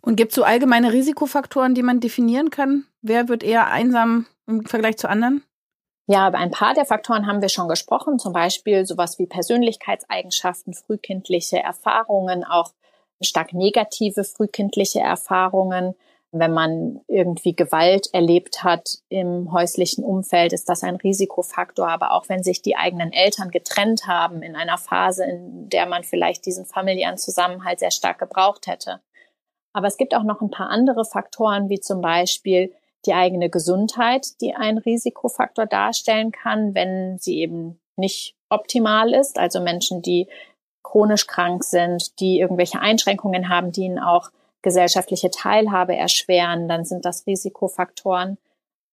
Und 0.01 0.15
gibt 0.15 0.31
es 0.31 0.35
so 0.35 0.43
allgemeine 0.43 0.93
Risikofaktoren, 0.93 1.75
die 1.75 1.83
man 1.83 2.00
definieren 2.00 2.50
kann? 2.50 2.85
Wer 3.01 3.29
wird 3.29 3.43
eher 3.43 3.67
einsam 3.67 4.25
im 4.47 4.65
Vergleich 4.65 4.97
zu 4.97 5.07
anderen? 5.07 5.43
Ja, 6.07 6.27
über 6.27 6.39
ein 6.39 6.51
paar 6.51 6.73
der 6.73 6.85
Faktoren 6.85 7.27
haben 7.27 7.41
wir 7.41 7.50
schon 7.50 7.69
gesprochen, 7.69 8.19
zum 8.19 8.33
Beispiel 8.33 8.85
sowas 8.85 9.19
wie 9.19 9.27
Persönlichkeitseigenschaften, 9.27 10.73
frühkindliche 10.73 11.59
Erfahrungen, 11.59 12.43
auch 12.43 12.73
stark 13.21 13.53
negative 13.53 14.23
frühkindliche 14.23 15.00
Erfahrungen. 15.00 15.95
Wenn 16.33 16.53
man 16.53 17.01
irgendwie 17.07 17.55
Gewalt 17.55 18.07
erlebt 18.13 18.63
hat 18.63 19.00
im 19.09 19.51
häuslichen 19.51 20.03
Umfeld, 20.03 20.53
ist 20.53 20.69
das 20.69 20.83
ein 20.83 20.95
Risikofaktor. 20.95 21.89
Aber 21.89 22.13
auch 22.13 22.29
wenn 22.29 22.41
sich 22.43 22.61
die 22.61 22.77
eigenen 22.77 23.11
Eltern 23.11 23.51
getrennt 23.51 24.07
haben 24.07 24.41
in 24.41 24.55
einer 24.55 24.77
Phase, 24.77 25.25
in 25.25 25.69
der 25.69 25.85
man 25.88 26.03
vielleicht 26.03 26.45
diesen 26.45 26.65
familiären 26.65 27.17
Zusammenhalt 27.17 27.79
sehr 27.79 27.91
stark 27.91 28.19
gebraucht 28.19 28.67
hätte. 28.67 29.01
Aber 29.73 29.88
es 29.88 29.97
gibt 29.97 30.15
auch 30.15 30.23
noch 30.23 30.41
ein 30.41 30.51
paar 30.51 30.69
andere 30.69 31.05
Faktoren, 31.05 31.69
wie 31.69 31.79
zum 31.79 32.01
Beispiel 32.01 32.73
die 33.05 33.13
eigene 33.13 33.50
Gesundheit, 33.50 34.39
die 34.41 34.53
ein 34.53 34.77
Risikofaktor 34.77 35.65
darstellen 35.65 36.31
kann, 36.31 36.75
wenn 36.75 37.17
sie 37.19 37.39
eben 37.39 37.79
nicht 37.95 38.35
optimal 38.50 39.13
ist. 39.13 39.38
Also 39.38 39.59
Menschen, 39.59 40.01
die 40.01 40.27
chronisch 40.83 41.27
krank 41.27 41.63
sind, 41.63 42.19
die 42.19 42.39
irgendwelche 42.39 42.79
Einschränkungen 42.79 43.50
haben, 43.50 43.71
die 43.71 43.83
ihnen 43.83 44.00
auch 44.00 44.29
gesellschaftliche 44.61 45.31
Teilhabe 45.31 45.95
erschweren, 45.95 46.67
dann 46.67 46.85
sind 46.85 47.05
das 47.05 47.25
Risikofaktoren. 47.25 48.37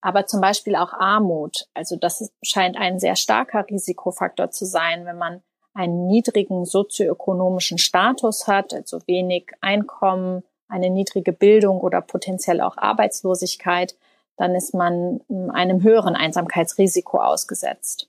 Aber 0.01 0.25
zum 0.25 0.41
Beispiel 0.41 0.75
auch 0.75 0.93
Armut. 0.93 1.67
Also 1.73 1.95
das 1.97 2.31
scheint 2.41 2.77
ein 2.77 2.99
sehr 2.99 3.15
starker 3.15 3.65
Risikofaktor 3.69 4.49
zu 4.49 4.65
sein, 4.65 5.05
wenn 5.05 5.17
man 5.17 5.41
einen 5.73 6.07
niedrigen 6.07 6.65
sozioökonomischen 6.65 7.77
Status 7.77 8.47
hat, 8.47 8.73
also 8.73 8.99
wenig 9.07 9.51
Einkommen, 9.61 10.43
eine 10.67 10.89
niedrige 10.89 11.33
Bildung 11.33 11.79
oder 11.81 12.01
potenziell 12.01 12.61
auch 12.61 12.77
Arbeitslosigkeit, 12.77 13.95
dann 14.37 14.55
ist 14.55 14.73
man 14.73 15.21
einem 15.51 15.83
höheren 15.83 16.15
Einsamkeitsrisiko 16.15 17.19
ausgesetzt. 17.19 18.07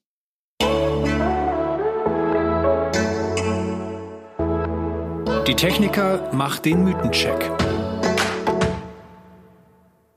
Die 5.46 5.56
Techniker 5.56 6.30
macht 6.32 6.66
den 6.66 6.84
Mythencheck. 6.84 7.50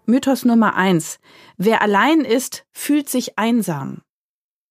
Mythos 0.06 0.44
Nummer 0.44 0.75
eins. 0.75 1.20
Wer 1.58 1.82
allein 1.82 2.20
ist, 2.22 2.65
fühlt 2.74 3.08
sich 3.08 3.39
einsam. 3.39 4.01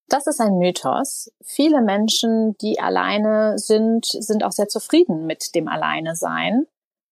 Das 0.09 0.27
ist 0.27 0.41
ein 0.43 0.59
Mythos. 0.59 1.33
Viele 1.43 1.81
Menschen, 1.81 2.55
die 2.59 2.79
alleine 2.79 3.57
sind, 3.57 4.05
sind 4.05 4.45
auch 4.45 4.53
sehr 4.53 4.69
zufrieden 4.69 5.27
mit 5.27 5.55
dem 5.55 5.69
Alleine-Sein 5.69 6.67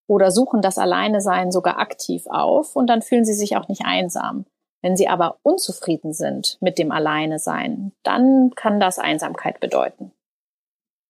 oder 0.07 0.31
suchen 0.31 0.61
das 0.61 0.77
Alleine-Sein 0.77 1.51
sogar 1.51 1.79
aktiv 1.79 2.25
auf 2.27 2.77
und 2.77 2.89
dann 2.89 3.01
fühlen 3.01 3.25
sie 3.25 3.33
sich 3.33 3.57
auch 3.57 3.69
nicht 3.69 3.87
einsam. 3.87 4.45
Wenn 4.83 4.97
sie 4.97 5.09
aber 5.09 5.39
unzufrieden 5.43 6.13
sind 6.13 6.59
mit 6.61 6.79
dem 6.79 6.93
Alleine-Sein, 6.93 7.93
dann 8.03 8.51
kann 8.55 8.81
das 8.81 8.99
Einsamkeit 8.99 9.61
bedeuten. 9.61 10.13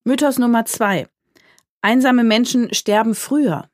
Mythos 0.05 0.39
Nummer 0.39 0.65
zwei. 0.65 1.09
Einsame 1.83 2.25
Menschen 2.25 2.73
sterben 2.75 3.15
früher. 3.15 3.71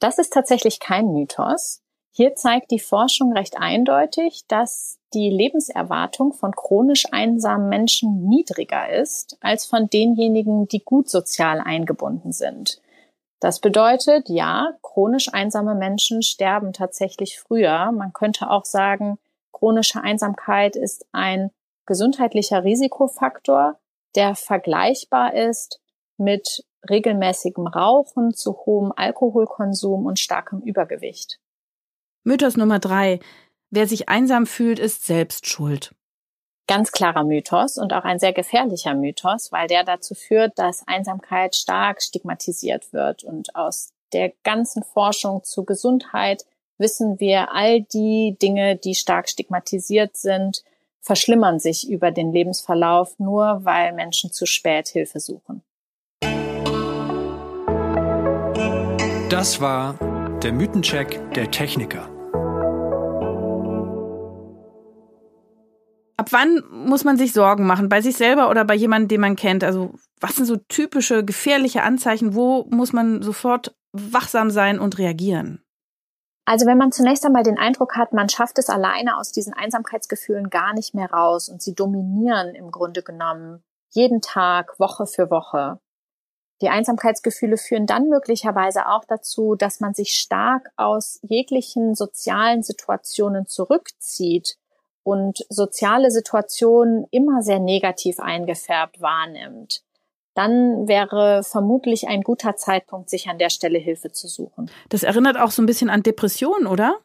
Das 0.00 0.18
ist 0.18 0.32
tatsächlich 0.32 0.80
kein 0.80 1.12
Mythos. 1.12 1.82
Hier 2.10 2.34
zeigt 2.34 2.72
die 2.72 2.80
Forschung 2.80 3.32
recht 3.32 3.56
eindeutig, 3.58 4.44
dass 4.48 4.98
die 5.14 5.30
Lebenserwartung 5.30 6.32
von 6.32 6.52
chronisch 6.52 7.06
einsamen 7.12 7.68
Menschen 7.68 8.28
niedriger 8.28 8.88
ist 8.90 9.38
als 9.40 9.66
von 9.66 9.88
denjenigen, 9.88 10.66
die 10.66 10.84
gut 10.84 11.08
sozial 11.08 11.60
eingebunden 11.60 12.32
sind. 12.32 12.80
Das 13.40 13.60
bedeutet, 13.60 14.28
ja, 14.28 14.72
chronisch 14.82 15.32
einsame 15.32 15.76
Menschen 15.76 16.22
sterben 16.22 16.72
tatsächlich 16.72 17.38
früher. 17.38 17.92
Man 17.92 18.12
könnte 18.12 18.50
auch 18.50 18.64
sagen, 18.64 19.18
chronische 19.52 20.00
Einsamkeit 20.00 20.74
ist 20.74 21.06
ein 21.12 21.50
gesundheitlicher 21.86 22.64
Risikofaktor, 22.64 23.78
der 24.16 24.34
vergleichbar 24.34 25.34
ist 25.34 25.80
mit 26.16 26.64
regelmäßigem 26.88 27.66
Rauchen, 27.66 28.34
zu 28.34 28.56
hohem 28.66 28.92
Alkoholkonsum 28.94 30.06
und 30.06 30.18
starkem 30.18 30.60
Übergewicht. 30.60 31.38
Mythos 32.24 32.56
Nummer 32.56 32.78
drei. 32.78 33.20
Wer 33.70 33.86
sich 33.86 34.08
einsam 34.08 34.46
fühlt, 34.46 34.78
ist 34.78 35.06
selbst 35.06 35.46
schuld. 35.46 35.94
Ganz 36.66 36.92
klarer 36.92 37.24
Mythos 37.24 37.78
und 37.78 37.92
auch 37.94 38.04
ein 38.04 38.18
sehr 38.18 38.32
gefährlicher 38.32 38.94
Mythos, 38.94 39.52
weil 39.52 39.68
der 39.68 39.84
dazu 39.84 40.14
führt, 40.14 40.58
dass 40.58 40.86
Einsamkeit 40.86 41.56
stark 41.56 42.02
stigmatisiert 42.02 42.92
wird. 42.92 43.24
Und 43.24 43.54
aus 43.54 43.90
der 44.12 44.32
ganzen 44.44 44.82
Forschung 44.82 45.44
zu 45.44 45.64
Gesundheit 45.64 46.44
wissen 46.76 47.20
wir, 47.20 47.52
all 47.52 47.80
die 47.80 48.36
Dinge, 48.40 48.76
die 48.76 48.94
stark 48.94 49.28
stigmatisiert 49.28 50.16
sind, 50.16 50.62
verschlimmern 51.00 51.58
sich 51.58 51.88
über 51.88 52.10
den 52.10 52.32
Lebensverlauf, 52.32 53.18
nur 53.18 53.64
weil 53.64 53.94
Menschen 53.94 54.30
zu 54.30 54.44
spät 54.44 54.88
Hilfe 54.88 55.20
suchen. 55.20 55.62
Das 59.30 59.60
war 59.60 59.92
der 60.42 60.54
Mythencheck 60.54 61.34
der 61.34 61.50
Techniker. 61.50 62.08
Ab 66.16 66.28
wann 66.30 66.62
muss 66.70 67.04
man 67.04 67.18
sich 67.18 67.34
Sorgen 67.34 67.66
machen? 67.66 67.90
Bei 67.90 68.00
sich 68.00 68.16
selber 68.16 68.48
oder 68.48 68.64
bei 68.64 68.74
jemandem, 68.74 69.08
den 69.08 69.20
man 69.20 69.36
kennt? 69.36 69.64
Also 69.64 69.92
was 70.18 70.36
sind 70.36 70.46
so 70.46 70.56
typische 70.56 71.26
gefährliche 71.26 71.82
Anzeichen? 71.82 72.34
Wo 72.34 72.64
muss 72.70 72.94
man 72.94 73.20
sofort 73.20 73.76
wachsam 73.92 74.48
sein 74.48 74.78
und 74.78 74.96
reagieren? 74.96 75.62
Also 76.46 76.64
wenn 76.64 76.78
man 76.78 76.90
zunächst 76.90 77.26
einmal 77.26 77.42
den 77.42 77.58
Eindruck 77.58 77.96
hat, 77.96 78.14
man 78.14 78.30
schafft 78.30 78.56
es 78.58 78.70
alleine 78.70 79.18
aus 79.18 79.30
diesen 79.30 79.52
Einsamkeitsgefühlen 79.52 80.48
gar 80.48 80.72
nicht 80.72 80.94
mehr 80.94 81.10
raus 81.12 81.50
und 81.50 81.60
sie 81.60 81.74
dominieren 81.74 82.54
im 82.54 82.70
Grunde 82.70 83.02
genommen 83.02 83.62
jeden 83.90 84.22
Tag, 84.22 84.80
Woche 84.80 85.06
für 85.06 85.30
Woche. 85.30 85.80
Die 86.60 86.68
Einsamkeitsgefühle 86.68 87.56
führen 87.56 87.86
dann 87.86 88.08
möglicherweise 88.08 88.88
auch 88.88 89.04
dazu, 89.04 89.54
dass 89.54 89.80
man 89.80 89.94
sich 89.94 90.14
stark 90.14 90.70
aus 90.76 91.20
jeglichen 91.22 91.94
sozialen 91.94 92.62
Situationen 92.62 93.46
zurückzieht 93.46 94.56
und 95.04 95.46
soziale 95.48 96.10
Situationen 96.10 97.06
immer 97.10 97.42
sehr 97.42 97.60
negativ 97.60 98.18
eingefärbt 98.18 99.00
wahrnimmt 99.00 99.82
dann 100.38 100.86
wäre 100.86 101.42
vermutlich 101.42 102.06
ein 102.06 102.22
guter 102.22 102.54
Zeitpunkt, 102.54 103.10
sich 103.10 103.28
an 103.28 103.38
der 103.38 103.50
Stelle 103.50 103.80
Hilfe 103.80 104.12
zu 104.12 104.28
suchen. 104.28 104.70
Das 104.88 105.02
erinnert 105.02 105.36
auch 105.36 105.50
so 105.50 105.60
ein 105.60 105.66
bisschen 105.66 105.90
an 105.90 106.04
Depressionen, 106.04 106.68
oder? 106.68 106.96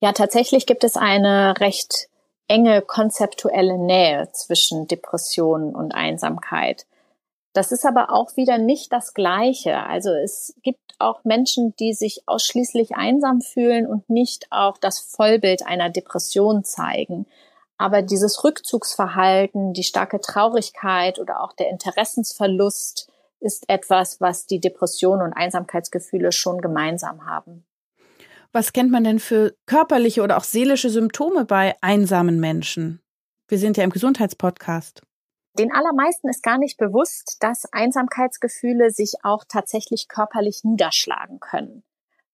Ja, 0.00 0.10
tatsächlich 0.10 0.66
gibt 0.66 0.82
es 0.82 0.96
eine 0.96 1.54
recht 1.60 2.08
enge 2.48 2.82
konzeptuelle 2.82 3.78
Nähe 3.78 4.28
zwischen 4.32 4.88
Depressionen 4.88 5.72
und 5.76 5.92
Einsamkeit. 5.92 6.84
Das 7.52 7.72
ist 7.72 7.84
aber 7.84 8.12
auch 8.12 8.36
wieder 8.36 8.58
nicht 8.58 8.92
das 8.92 9.12
Gleiche. 9.12 9.78
Also 9.78 10.10
es 10.10 10.54
gibt 10.62 10.78
auch 11.00 11.24
Menschen, 11.24 11.74
die 11.76 11.94
sich 11.94 12.22
ausschließlich 12.26 12.94
einsam 12.94 13.40
fühlen 13.40 13.86
und 13.86 14.08
nicht 14.08 14.46
auch 14.50 14.78
das 14.78 15.00
Vollbild 15.00 15.66
einer 15.66 15.90
Depression 15.90 16.62
zeigen. 16.62 17.26
Aber 17.78 18.02
dieses 18.02 18.44
Rückzugsverhalten, 18.44 19.72
die 19.72 19.82
starke 19.82 20.20
Traurigkeit 20.20 21.18
oder 21.18 21.42
auch 21.42 21.54
der 21.54 21.70
Interessensverlust 21.70 23.10
ist 23.40 23.68
etwas, 23.68 24.20
was 24.20 24.46
die 24.46 24.60
Depression 24.60 25.22
und 25.22 25.32
Einsamkeitsgefühle 25.32 26.30
schon 26.30 26.60
gemeinsam 26.60 27.26
haben. 27.26 27.64
Was 28.52 28.72
kennt 28.72 28.90
man 28.90 29.04
denn 29.04 29.18
für 29.18 29.54
körperliche 29.66 30.22
oder 30.22 30.36
auch 30.36 30.44
seelische 30.44 30.90
Symptome 30.90 31.46
bei 31.46 31.74
einsamen 31.80 32.38
Menschen? 32.38 33.00
Wir 33.48 33.58
sind 33.58 33.76
ja 33.76 33.84
im 33.84 33.90
Gesundheitspodcast. 33.90 35.02
Den 35.58 35.72
allermeisten 35.72 36.28
ist 36.28 36.42
gar 36.42 36.58
nicht 36.58 36.78
bewusst, 36.78 37.38
dass 37.40 37.70
Einsamkeitsgefühle 37.72 38.90
sich 38.90 39.14
auch 39.22 39.44
tatsächlich 39.48 40.08
körperlich 40.08 40.64
niederschlagen 40.64 41.40
können. 41.40 41.82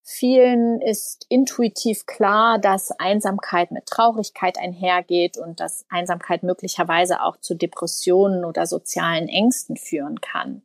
Vielen 0.08 0.80
ist 0.80 1.26
intuitiv 1.28 2.06
klar, 2.06 2.60
dass 2.60 2.92
Einsamkeit 2.92 3.72
mit 3.72 3.86
Traurigkeit 3.86 4.56
einhergeht 4.56 5.36
und 5.36 5.58
dass 5.58 5.84
Einsamkeit 5.88 6.44
möglicherweise 6.44 7.22
auch 7.22 7.38
zu 7.38 7.56
Depressionen 7.56 8.44
oder 8.44 8.66
sozialen 8.66 9.28
Ängsten 9.28 9.76
führen 9.76 10.20
kann. 10.20 10.62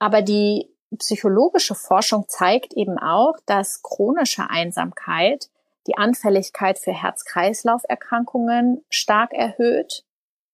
Aber 0.00 0.22
die 0.22 0.74
psychologische 0.98 1.76
Forschung 1.76 2.24
zeigt 2.26 2.72
eben 2.74 2.98
auch, 2.98 3.34
dass 3.46 3.82
chronische 3.82 4.50
Einsamkeit 4.50 5.50
die 5.86 5.96
Anfälligkeit 5.96 6.80
für 6.80 6.92
Herz-Kreislauf-Erkrankungen 6.92 8.84
stark 8.90 9.32
erhöht, 9.34 10.04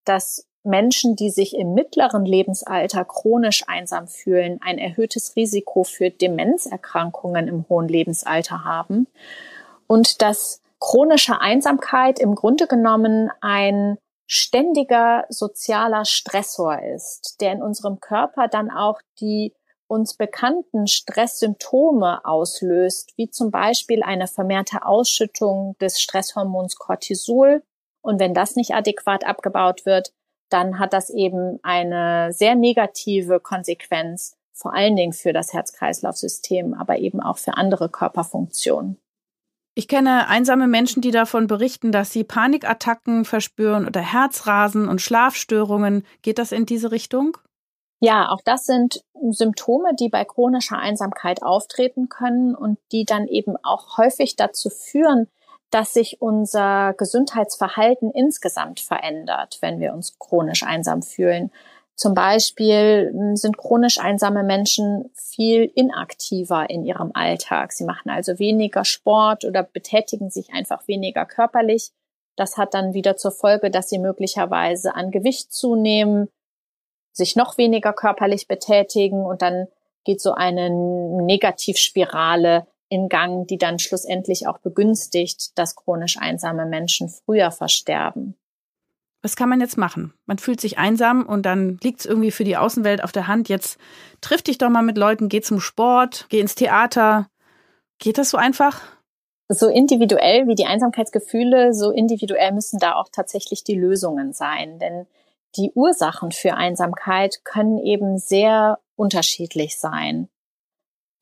dass 0.04 0.46
Menschen, 0.64 1.14
die 1.14 1.30
sich 1.30 1.54
im 1.54 1.74
mittleren 1.74 2.24
Lebensalter 2.24 3.04
chronisch 3.04 3.64
einsam 3.68 4.08
fühlen, 4.08 4.60
ein 4.62 4.78
erhöhtes 4.78 5.36
Risiko 5.36 5.84
für 5.84 6.10
Demenzerkrankungen 6.10 7.48
im 7.48 7.68
hohen 7.68 7.88
Lebensalter 7.88 8.64
haben 8.64 9.06
und 9.86 10.22
dass 10.22 10.62
chronische 10.80 11.40
Einsamkeit 11.40 12.18
im 12.18 12.34
Grunde 12.34 12.66
genommen 12.66 13.30
ein 13.40 13.98
ständiger 14.26 15.26
sozialer 15.28 16.04
Stressor 16.04 16.82
ist, 16.82 17.40
der 17.40 17.52
in 17.52 17.62
unserem 17.62 18.00
Körper 18.00 18.48
dann 18.48 18.70
auch 18.70 19.00
die 19.20 19.52
uns 19.86 20.14
bekannten 20.14 20.86
Stresssymptome 20.86 22.24
auslöst, 22.24 23.12
wie 23.16 23.30
zum 23.30 23.50
Beispiel 23.50 24.02
eine 24.02 24.26
vermehrte 24.26 24.84
Ausschüttung 24.86 25.76
des 25.78 26.00
Stresshormons 26.00 26.76
Cortisol. 26.76 27.62
Und 28.00 28.18
wenn 28.18 28.34
das 28.34 28.56
nicht 28.56 28.74
adäquat 28.74 29.24
abgebaut 29.24 29.86
wird, 29.86 30.12
dann 30.48 30.78
hat 30.78 30.92
das 30.92 31.10
eben 31.10 31.58
eine 31.62 32.32
sehr 32.32 32.54
negative 32.54 33.40
Konsequenz, 33.40 34.36
vor 34.52 34.74
allen 34.74 34.96
Dingen 34.96 35.12
für 35.12 35.32
das 35.32 35.52
Herz-Kreislauf-System, 35.52 36.74
aber 36.74 36.98
eben 36.98 37.20
auch 37.20 37.38
für 37.38 37.56
andere 37.56 37.88
Körperfunktionen. 37.88 38.98
Ich 39.76 39.88
kenne 39.88 40.28
einsame 40.28 40.68
Menschen, 40.68 41.02
die 41.02 41.10
davon 41.10 41.48
berichten, 41.48 41.90
dass 41.90 42.12
sie 42.12 42.22
Panikattacken 42.22 43.24
verspüren 43.24 43.86
oder 43.86 44.00
Herzrasen 44.00 44.88
und 44.88 45.00
Schlafstörungen. 45.00 46.06
Geht 46.22 46.38
das 46.38 46.52
in 46.52 46.64
diese 46.64 46.92
Richtung? 46.92 47.36
Ja, 48.00 48.28
auch 48.30 48.40
das 48.44 48.66
sind 48.66 49.02
Symptome, 49.30 49.94
die 49.98 50.08
bei 50.08 50.24
chronischer 50.24 50.78
Einsamkeit 50.78 51.42
auftreten 51.42 52.08
können 52.08 52.54
und 52.54 52.78
die 52.92 53.04
dann 53.04 53.26
eben 53.26 53.56
auch 53.64 53.98
häufig 53.98 54.36
dazu 54.36 54.70
führen, 54.70 55.28
dass 55.74 55.92
sich 55.92 56.22
unser 56.22 56.94
Gesundheitsverhalten 56.96 58.12
insgesamt 58.12 58.78
verändert, 58.78 59.58
wenn 59.60 59.80
wir 59.80 59.92
uns 59.92 60.20
chronisch 60.20 60.62
einsam 60.62 61.02
fühlen. 61.02 61.50
Zum 61.96 62.14
Beispiel 62.14 63.10
hm, 63.12 63.34
sind 63.34 63.58
chronisch 63.58 63.98
einsame 63.98 64.44
Menschen 64.44 65.10
viel 65.14 65.64
inaktiver 65.74 66.70
in 66.70 66.84
ihrem 66.84 67.10
Alltag. 67.14 67.72
Sie 67.72 67.82
machen 67.82 68.08
also 68.08 68.38
weniger 68.38 68.84
Sport 68.84 69.44
oder 69.44 69.64
betätigen 69.64 70.30
sich 70.30 70.52
einfach 70.54 70.86
weniger 70.86 71.24
körperlich. 71.26 71.90
Das 72.36 72.56
hat 72.56 72.72
dann 72.72 72.94
wieder 72.94 73.16
zur 73.16 73.32
Folge, 73.32 73.68
dass 73.68 73.88
sie 73.88 73.98
möglicherweise 73.98 74.94
an 74.94 75.10
Gewicht 75.10 75.52
zunehmen, 75.52 76.28
sich 77.12 77.34
noch 77.34 77.58
weniger 77.58 77.92
körperlich 77.92 78.46
betätigen 78.46 79.26
und 79.26 79.42
dann 79.42 79.66
geht 80.04 80.20
so 80.20 80.34
eine 80.34 80.70
Negativspirale 80.70 82.68
in 82.94 83.08
Gang, 83.08 83.46
die 83.46 83.58
dann 83.58 83.78
schlussendlich 83.78 84.46
auch 84.46 84.58
begünstigt, 84.58 85.58
dass 85.58 85.74
chronisch 85.74 86.16
einsame 86.16 86.64
Menschen 86.64 87.08
früher 87.08 87.50
versterben. 87.50 88.36
Was 89.20 89.36
kann 89.36 89.48
man 89.48 89.60
jetzt 89.60 89.78
machen? 89.78 90.12
Man 90.26 90.38
fühlt 90.38 90.60
sich 90.60 90.78
einsam 90.78 91.26
und 91.26 91.44
dann 91.44 91.78
liegt 91.82 92.00
es 92.00 92.06
irgendwie 92.06 92.30
für 92.30 92.44
die 92.44 92.56
Außenwelt 92.56 93.02
auf 93.02 93.10
der 93.10 93.26
Hand. 93.26 93.48
Jetzt 93.48 93.78
triff 94.20 94.42
dich 94.42 94.58
doch 94.58 94.68
mal 94.68 94.82
mit 94.82 94.98
Leuten, 94.98 95.28
geh 95.28 95.40
zum 95.40 95.60
Sport, 95.60 96.26
geh 96.28 96.40
ins 96.40 96.54
Theater. 96.54 97.28
Geht 97.98 98.18
das 98.18 98.30
so 98.30 98.36
einfach? 98.36 98.82
So 99.48 99.68
individuell 99.68 100.46
wie 100.46 100.54
die 100.54 100.66
Einsamkeitsgefühle, 100.66 101.74
so 101.74 101.90
individuell 101.90 102.52
müssen 102.52 102.78
da 102.78 102.94
auch 102.94 103.08
tatsächlich 103.10 103.64
die 103.64 103.76
Lösungen 103.76 104.32
sein. 104.32 104.78
Denn 104.78 105.06
die 105.56 105.72
Ursachen 105.74 106.30
für 106.30 106.54
Einsamkeit 106.54 107.44
können 107.44 107.78
eben 107.78 108.18
sehr 108.18 108.78
unterschiedlich 108.94 109.78
sein. 109.78 110.28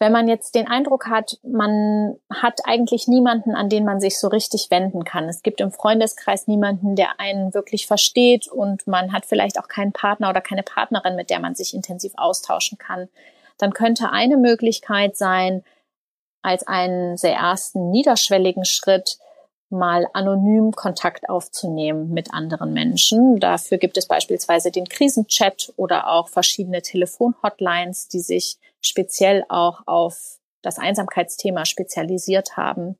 Wenn 0.03 0.11
man 0.11 0.27
jetzt 0.27 0.57
den 0.57 0.67
Eindruck 0.67 1.07
hat, 1.07 1.39
man 1.45 2.17
hat 2.29 2.63
eigentlich 2.65 3.07
niemanden, 3.07 3.55
an 3.55 3.69
den 3.69 3.85
man 3.85 4.01
sich 4.01 4.19
so 4.19 4.27
richtig 4.27 4.67
wenden 4.69 5.05
kann. 5.05 5.29
Es 5.29 5.45
gibt 5.45 5.61
im 5.61 5.71
Freundeskreis 5.71 6.49
niemanden, 6.49 6.97
der 6.97 7.21
einen 7.21 7.55
wirklich 7.55 7.87
versteht 7.87 8.49
und 8.49 8.89
man 8.89 9.13
hat 9.13 9.27
vielleicht 9.27 9.61
auch 9.61 9.69
keinen 9.69 9.93
Partner 9.93 10.29
oder 10.29 10.41
keine 10.41 10.65
Partnerin, 10.65 11.15
mit 11.15 11.31
der 11.31 11.39
man 11.39 11.55
sich 11.55 11.73
intensiv 11.73 12.15
austauschen 12.17 12.79
kann. 12.79 13.11
Dann 13.59 13.73
könnte 13.73 14.11
eine 14.11 14.39
Möglichkeit 14.39 15.17
sein, 15.17 15.63
als 16.43 16.67
einen 16.67 17.17
sehr 17.17 17.37
ersten 17.37 17.93
niederschwelligen 17.93 18.65
Schritt 18.65 19.19
mal 19.71 20.09
anonym 20.15 20.73
Kontakt 20.73 21.29
aufzunehmen 21.29 22.13
mit 22.13 22.35
anderen 22.35 22.73
Menschen. 22.73 23.39
Dafür 23.39 23.79
gibt 23.79 23.97
es 23.97 24.09
beispielsweise 24.09 24.73
den 24.73 24.89
Krisenchat 24.89 25.73
oder 25.77 26.09
auch 26.09 26.29
verschiedene 26.29 26.83
Telefonhotlines, 26.83 28.09
die 28.09 28.19
sich 28.19 28.59
speziell 28.83 29.45
auch 29.49 29.81
auf 29.87 30.39
das 30.61 30.79
Einsamkeitsthema 30.79 31.65
spezialisiert 31.65 32.57
haben. 32.57 32.99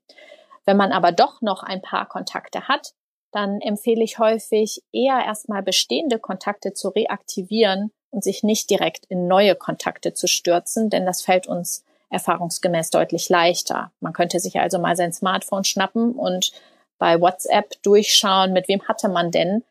Wenn 0.65 0.77
man 0.77 0.91
aber 0.91 1.11
doch 1.11 1.41
noch 1.41 1.63
ein 1.63 1.81
paar 1.81 2.07
Kontakte 2.07 2.67
hat, 2.67 2.93
dann 3.31 3.61
empfehle 3.61 4.03
ich 4.03 4.19
häufig 4.19 4.81
eher 4.91 5.23
erstmal 5.25 5.63
bestehende 5.63 6.19
Kontakte 6.19 6.73
zu 6.73 6.89
reaktivieren 6.89 7.91
und 8.11 8.23
sich 8.23 8.43
nicht 8.43 8.69
direkt 8.69 9.05
in 9.05 9.27
neue 9.27 9.55
Kontakte 9.55 10.13
zu 10.13 10.27
stürzen, 10.27 10.89
denn 10.89 11.05
das 11.05 11.23
fällt 11.23 11.47
uns 11.47 11.83
erfahrungsgemäß 12.11 12.91
deutlich 12.91 13.27
leichter. 13.29 13.91
Man 13.99 14.13
könnte 14.13 14.39
sich 14.39 14.59
also 14.59 14.77
mal 14.77 14.95
sein 14.95 15.11
Smartphone 15.11 15.63
schnappen 15.63 16.13
und 16.13 16.51
bei 16.99 17.19
WhatsApp 17.19 17.81
durchschauen, 17.81 18.53
mit 18.53 18.67
wem 18.67 18.87
hatte 18.87 19.09
man 19.09 19.31
denn 19.31 19.63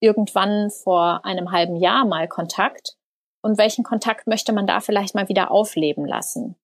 irgendwann 0.00 0.70
vor 0.70 1.24
einem 1.24 1.52
halben 1.52 1.76
Jahr 1.76 2.06
mal 2.06 2.26
Kontakt 2.26 2.96
und 3.42 3.58
welchen 3.58 3.84
Kontakt 3.84 4.26
möchte 4.26 4.52
man 4.52 4.66
da 4.66 4.80
vielleicht 4.80 5.14
mal 5.14 5.28
wieder 5.28 5.50
aufleben 5.50 6.06
lassen. 6.06 6.56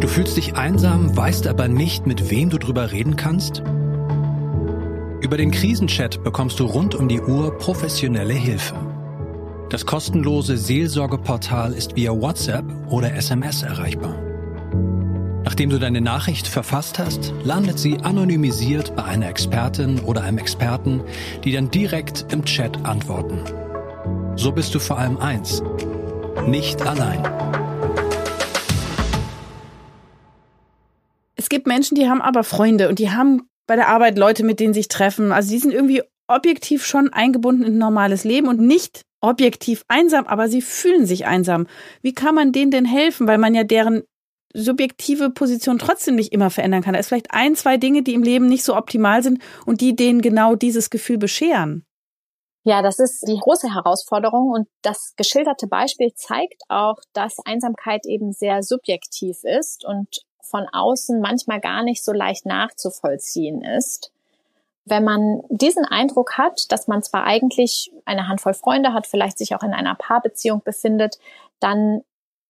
Du 0.00 0.08
fühlst 0.08 0.36
dich 0.36 0.56
einsam, 0.56 1.16
weißt 1.16 1.46
aber 1.46 1.68
nicht, 1.68 2.06
mit 2.06 2.30
wem 2.30 2.50
du 2.50 2.58
drüber 2.58 2.90
reden 2.90 3.16
kannst? 3.16 3.62
Über 5.20 5.36
den 5.36 5.50
Krisenchat 5.50 6.24
bekommst 6.24 6.58
du 6.58 6.64
rund 6.64 6.94
um 6.94 7.06
die 7.06 7.20
Uhr 7.20 7.58
professionelle 7.58 8.34
Hilfe. 8.34 8.74
Das 9.68 9.86
kostenlose 9.86 10.56
Seelsorgeportal 10.56 11.74
ist 11.74 11.94
via 11.94 12.10
WhatsApp 12.10 12.64
oder 12.90 13.14
SMS 13.14 13.62
erreichbar. 13.62 14.16
Nachdem 15.44 15.70
du 15.70 15.78
deine 15.78 16.00
Nachricht 16.00 16.48
verfasst 16.48 16.98
hast, 16.98 17.32
landet 17.44 17.78
sie 17.78 17.98
anonymisiert 17.98 18.96
bei 18.96 19.04
einer 19.04 19.28
Expertin 19.28 20.00
oder 20.00 20.22
einem 20.22 20.38
Experten, 20.38 21.02
die 21.44 21.52
dann 21.52 21.70
direkt 21.70 22.32
im 22.32 22.44
Chat 22.44 22.84
antworten. 22.84 23.40
So 24.36 24.52
bist 24.52 24.74
du 24.74 24.78
vor 24.78 24.98
allem 24.98 25.18
eins, 25.18 25.62
nicht 26.46 26.82
allein. 26.82 27.22
Es 31.36 31.48
gibt 31.48 31.66
Menschen, 31.66 31.94
die 31.94 32.08
haben 32.08 32.20
aber 32.20 32.44
Freunde 32.44 32.88
und 32.88 32.98
die 32.98 33.10
haben 33.10 33.48
bei 33.66 33.76
der 33.76 33.88
Arbeit 33.88 34.18
Leute, 34.18 34.44
mit 34.44 34.60
denen 34.60 34.74
sich 34.74 34.88
treffen. 34.88 35.32
Also 35.32 35.50
die 35.50 35.58
sind 35.58 35.72
irgendwie 35.72 36.02
objektiv 36.26 36.84
schon 36.84 37.12
eingebunden 37.12 37.64
in 37.64 37.74
ein 37.74 37.78
normales 37.78 38.24
Leben 38.24 38.48
und 38.48 38.60
nicht 38.60 39.02
objektiv 39.20 39.84
einsam, 39.88 40.26
aber 40.26 40.48
sie 40.48 40.62
fühlen 40.62 41.06
sich 41.06 41.26
einsam. 41.26 41.66
Wie 42.02 42.14
kann 42.14 42.34
man 42.34 42.52
denen 42.52 42.70
denn 42.70 42.84
helfen? 42.84 43.26
Weil 43.26 43.38
man 43.38 43.54
ja 43.54 43.64
deren 43.64 44.02
subjektive 44.54 45.30
Position 45.30 45.78
trotzdem 45.78 46.16
nicht 46.16 46.32
immer 46.32 46.50
verändern 46.50 46.82
kann. 46.82 46.94
Da 46.94 47.00
ist 47.00 47.08
vielleicht 47.08 47.32
ein, 47.32 47.54
zwei 47.54 47.76
Dinge, 47.76 48.02
die 48.02 48.14
im 48.14 48.22
Leben 48.22 48.46
nicht 48.46 48.64
so 48.64 48.76
optimal 48.76 49.22
sind 49.22 49.40
und 49.66 49.80
die 49.80 49.94
denen 49.94 50.22
genau 50.22 50.56
dieses 50.56 50.90
Gefühl 50.90 51.18
bescheren. 51.18 51.84
Ja, 52.62 52.82
das 52.82 52.98
ist 52.98 53.26
die 53.26 53.38
große 53.38 53.72
Herausforderung 53.74 54.50
und 54.50 54.68
das 54.82 55.14
geschilderte 55.16 55.66
Beispiel 55.66 56.12
zeigt 56.14 56.62
auch, 56.68 56.96
dass 57.14 57.38
Einsamkeit 57.44 58.04
eben 58.04 58.32
sehr 58.32 58.62
subjektiv 58.62 59.44
ist 59.44 59.84
und 59.84 60.20
von 60.42 60.66
außen 60.70 61.20
manchmal 61.20 61.60
gar 61.60 61.82
nicht 61.82 62.04
so 62.04 62.12
leicht 62.12 62.44
nachzuvollziehen 62.44 63.62
ist 63.62 64.10
wenn 64.90 65.04
man 65.04 65.42
diesen 65.48 65.84
Eindruck 65.84 66.36
hat, 66.36 66.70
dass 66.72 66.88
man 66.88 67.02
zwar 67.02 67.24
eigentlich 67.24 67.92
eine 68.04 68.28
Handvoll 68.28 68.54
Freunde 68.54 68.92
hat, 68.92 69.06
vielleicht 69.06 69.38
sich 69.38 69.54
auch 69.54 69.62
in 69.62 69.72
einer 69.72 69.94
Paarbeziehung 69.94 70.62
befindet, 70.62 71.18
dann 71.60 72.02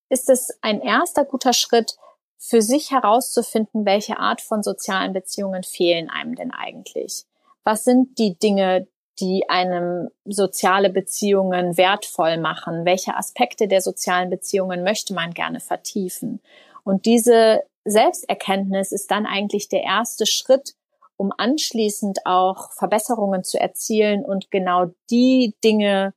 ist 0.08 0.30
es 0.30 0.58
ein 0.62 0.80
erster 0.80 1.24
guter 1.24 1.52
Schritt, 1.52 1.96
für 2.42 2.62
sich 2.62 2.90
herauszufinden, 2.90 3.84
welche 3.84 4.18
Art 4.18 4.40
von 4.40 4.62
sozialen 4.62 5.12
Beziehungen 5.12 5.62
fehlen 5.62 6.08
einem 6.08 6.34
denn 6.34 6.52
eigentlich? 6.52 7.26
Was 7.64 7.84
sind 7.84 8.18
die 8.18 8.38
Dinge, 8.38 8.88
die 9.20 9.48
einem 9.48 10.08
soziale 10.24 10.90
Beziehungen 10.90 11.76
wertvoll 11.76 12.38
machen? 12.38 12.84
Welche 12.84 13.16
Aspekte 13.16 13.68
der 13.68 13.80
sozialen 13.80 14.30
Beziehungen 14.30 14.82
möchte 14.82 15.14
man 15.14 15.32
gerne 15.32 15.60
vertiefen? 15.60 16.40
Und 16.84 17.06
diese 17.06 17.62
Selbsterkenntnis 17.84 18.92
ist 18.92 19.10
dann 19.10 19.26
eigentlich 19.26 19.68
der 19.68 19.82
erste 19.82 20.26
Schritt, 20.26 20.74
um 21.16 21.32
anschließend 21.36 22.20
auch 22.24 22.72
Verbesserungen 22.72 23.44
zu 23.44 23.60
erzielen 23.60 24.24
und 24.24 24.50
genau 24.50 24.86
die 25.10 25.54
Dinge 25.62 26.14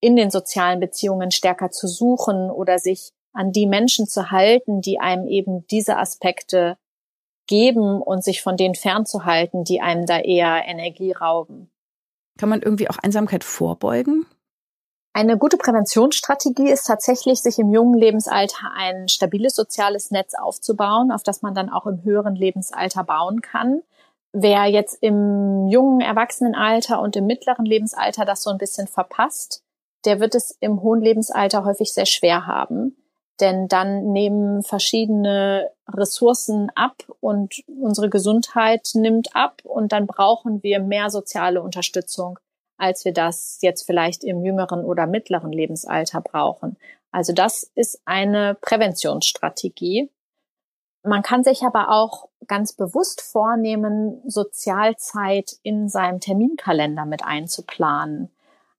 in 0.00 0.16
den 0.16 0.30
sozialen 0.30 0.80
Beziehungen 0.80 1.30
stärker 1.30 1.70
zu 1.70 1.86
suchen 1.86 2.50
oder 2.50 2.78
sich 2.78 3.12
an 3.32 3.52
die 3.52 3.66
Menschen 3.66 4.06
zu 4.06 4.30
halten, 4.30 4.80
die 4.80 4.98
einem 4.98 5.28
eben 5.28 5.66
diese 5.68 5.98
Aspekte 5.98 6.78
geben 7.46 8.00
und 8.00 8.24
sich 8.24 8.42
von 8.42 8.56
denen 8.56 8.74
fernzuhalten, 8.74 9.64
die 9.64 9.80
einem 9.80 10.06
da 10.06 10.18
eher 10.18 10.64
Energie 10.66 11.12
rauben. 11.12 11.69
Kann 12.38 12.48
man 12.48 12.62
irgendwie 12.62 12.88
auch 12.88 12.98
Einsamkeit 12.98 13.44
vorbeugen? 13.44 14.26
Eine 15.12 15.36
gute 15.36 15.56
Präventionsstrategie 15.56 16.70
ist 16.70 16.84
tatsächlich, 16.84 17.42
sich 17.42 17.58
im 17.58 17.70
jungen 17.70 17.98
Lebensalter 17.98 18.70
ein 18.76 19.08
stabiles 19.08 19.56
soziales 19.56 20.12
Netz 20.12 20.34
aufzubauen, 20.34 21.10
auf 21.10 21.24
das 21.24 21.42
man 21.42 21.54
dann 21.54 21.68
auch 21.68 21.86
im 21.86 22.04
höheren 22.04 22.36
Lebensalter 22.36 23.02
bauen 23.02 23.40
kann. 23.42 23.82
Wer 24.32 24.66
jetzt 24.66 25.02
im 25.02 25.66
jungen 25.66 26.00
Erwachsenenalter 26.00 27.00
und 27.00 27.16
im 27.16 27.26
mittleren 27.26 27.64
Lebensalter 27.64 28.24
das 28.24 28.44
so 28.44 28.50
ein 28.50 28.58
bisschen 28.58 28.86
verpasst, 28.86 29.64
der 30.04 30.20
wird 30.20 30.36
es 30.36 30.56
im 30.60 30.80
hohen 30.80 31.00
Lebensalter 31.00 31.64
häufig 31.64 31.92
sehr 31.92 32.06
schwer 32.06 32.46
haben. 32.46 32.96
Denn 33.40 33.66
dann 33.66 34.12
nehmen 34.12 34.62
verschiedene 34.62 35.70
Ressourcen 35.94 36.70
ab 36.74 37.04
und 37.20 37.62
unsere 37.66 38.08
Gesundheit 38.08 38.90
nimmt 38.94 39.34
ab 39.34 39.62
und 39.64 39.92
dann 39.92 40.06
brauchen 40.06 40.62
wir 40.62 40.80
mehr 40.80 41.10
soziale 41.10 41.62
Unterstützung, 41.62 42.38
als 42.76 43.04
wir 43.04 43.12
das 43.12 43.58
jetzt 43.60 43.84
vielleicht 43.84 44.24
im 44.24 44.44
jüngeren 44.44 44.84
oder 44.84 45.06
mittleren 45.06 45.52
Lebensalter 45.52 46.20
brauchen. 46.20 46.76
Also 47.10 47.32
das 47.32 47.70
ist 47.74 48.00
eine 48.04 48.56
Präventionsstrategie. 48.60 50.10
Man 51.02 51.22
kann 51.22 51.44
sich 51.44 51.62
aber 51.62 51.90
auch 51.90 52.28
ganz 52.46 52.72
bewusst 52.72 53.22
vornehmen, 53.22 54.20
Sozialzeit 54.26 55.56
in 55.62 55.88
seinem 55.88 56.20
Terminkalender 56.20 57.06
mit 57.06 57.24
einzuplanen. 57.24 58.30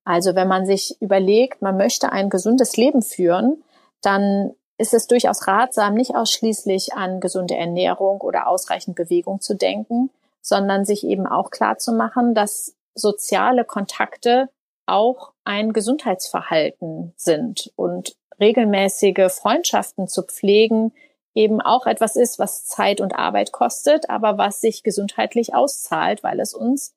Also 0.04 0.36
wenn 0.36 0.47
man 0.47 0.65
sich 0.65 0.97
überlegt, 1.02 1.62
man 1.62 1.78
möchte 1.78 2.12
ein 2.12 2.30
gesundes 2.30 2.78
Leben 2.78 3.02
führen, 3.02 3.63
dann 4.02 4.54
ist 4.82 4.94
es 4.96 5.08
durchaus 5.08 5.48
ratsam, 5.48 5.94
nicht 5.94 6.15
ausschließlich 6.15 6.94
an 6.94 7.20
gesunde 7.20 7.56
Ernährung 7.56 8.20
oder 8.22 8.48
ausreichend 8.48 8.96
Bewegung 8.96 9.39
zu 9.39 9.54
denken, 9.54 10.10
sondern 10.41 10.86
sich 10.86 11.06
eben 11.06 11.28
auch 11.28 11.52
klar 11.52 11.78
zu 11.78 11.94
machen, 11.94 12.34
dass 12.34 12.76
soziale 12.96 13.63
Kontakte 13.63 14.50
auch 14.88 15.34
ein 15.44 15.72
Gesundheitsverhalten 15.72 17.13
sind 17.15 17.72
und 17.76 18.15
regelmäßige 18.39 19.32
Freundschaften 19.32 20.08
zu 20.08 20.24
pflegen, 20.24 20.91
eben 21.36 21.62
auch 21.62 21.86
etwas 21.86 22.15
ist, 22.15 22.39
was 22.39 22.65
Zeit 22.65 23.00
und 23.02 23.15
Arbeit 23.15 23.52
kostet, 23.52 24.10
aber 24.10 24.39
was 24.39 24.62
sich 24.62 24.82
gesundheitlich 24.82 25.54
auszahlt, 25.54 26.24
weil 26.24 26.39
es 26.39 26.56
uns 26.56 26.96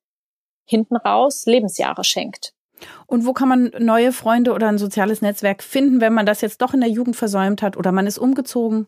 hinten 0.64 0.97
raus 0.97 1.44
Lebensjahre 1.44 2.03
schenkt. 2.03 2.54
Und 3.07 3.27
wo 3.27 3.33
kann 3.33 3.49
man 3.49 3.70
neue 3.79 4.12
Freunde 4.12 4.53
oder 4.53 4.68
ein 4.68 4.79
soziales 4.79 5.23
Netzwerk 5.23 5.62
finden, 5.62 6.01
wenn 6.01 6.14
man 6.14 6.27
das 6.27 6.40
jetzt 6.40 6.62
doch 6.62 6.75
in 6.75 6.81
der 6.81 6.90
Jugend 6.90 7.16
versäumt 7.16 7.62
hat 7.62 7.77
oder 7.77 7.92
man 7.92 8.07
ist 8.07 8.18
umgezogen? 8.18 8.87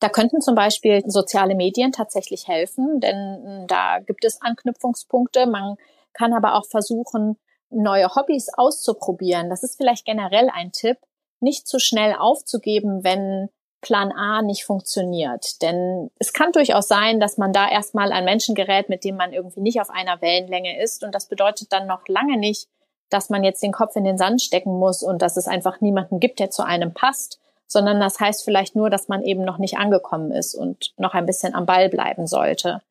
Da 0.00 0.08
könnten 0.08 0.40
zum 0.40 0.54
Beispiel 0.54 1.02
soziale 1.06 1.54
Medien 1.54 1.92
tatsächlich 1.92 2.48
helfen, 2.48 3.00
denn 3.00 3.42
hm, 3.44 3.66
da 3.66 4.00
gibt 4.00 4.24
es 4.24 4.40
Anknüpfungspunkte. 4.42 5.46
Man 5.46 5.76
kann 6.12 6.32
aber 6.32 6.54
auch 6.54 6.66
versuchen, 6.66 7.36
neue 7.70 8.14
Hobbys 8.14 8.48
auszuprobieren. 8.54 9.50
Das 9.50 9.62
ist 9.62 9.76
vielleicht 9.76 10.04
generell 10.04 10.50
ein 10.52 10.72
Tipp, 10.72 10.98
nicht 11.40 11.66
zu 11.66 11.78
schnell 11.78 12.14
aufzugeben, 12.18 13.04
wenn 13.04 13.48
Plan 13.80 14.12
A 14.12 14.42
nicht 14.42 14.64
funktioniert. 14.64 15.60
Denn 15.62 16.10
es 16.18 16.32
kann 16.32 16.52
durchaus 16.52 16.88
sein, 16.88 17.20
dass 17.20 17.36
man 17.36 17.52
da 17.52 17.68
erstmal 17.68 18.12
an 18.12 18.24
Menschen 18.24 18.54
gerät, 18.54 18.88
mit 18.88 19.04
dem 19.04 19.16
man 19.16 19.32
irgendwie 19.32 19.60
nicht 19.60 19.80
auf 19.80 19.90
einer 19.90 20.20
Wellenlänge 20.22 20.82
ist. 20.82 21.04
Und 21.04 21.14
das 21.14 21.28
bedeutet 21.28 21.72
dann 21.72 21.86
noch 21.86 22.08
lange 22.08 22.38
nicht, 22.38 22.68
dass 23.10 23.30
man 23.30 23.44
jetzt 23.44 23.62
den 23.62 23.72
Kopf 23.72 23.96
in 23.96 24.04
den 24.04 24.18
Sand 24.18 24.42
stecken 24.42 24.78
muss 24.78 25.02
und 25.02 25.22
dass 25.22 25.36
es 25.36 25.46
einfach 25.46 25.80
niemanden 25.80 26.20
gibt, 26.20 26.40
der 26.40 26.50
zu 26.50 26.64
einem 26.64 26.92
passt, 26.92 27.40
sondern 27.66 28.00
das 28.00 28.20
heißt 28.20 28.44
vielleicht 28.44 28.76
nur, 28.76 28.90
dass 28.90 29.08
man 29.08 29.22
eben 29.22 29.44
noch 29.44 29.58
nicht 29.58 29.78
angekommen 29.78 30.30
ist 30.30 30.54
und 30.54 30.92
noch 30.96 31.14
ein 31.14 31.26
bisschen 31.26 31.54
am 31.54 31.66
Ball 31.66 31.88
bleiben 31.88 32.26
sollte. 32.26 32.82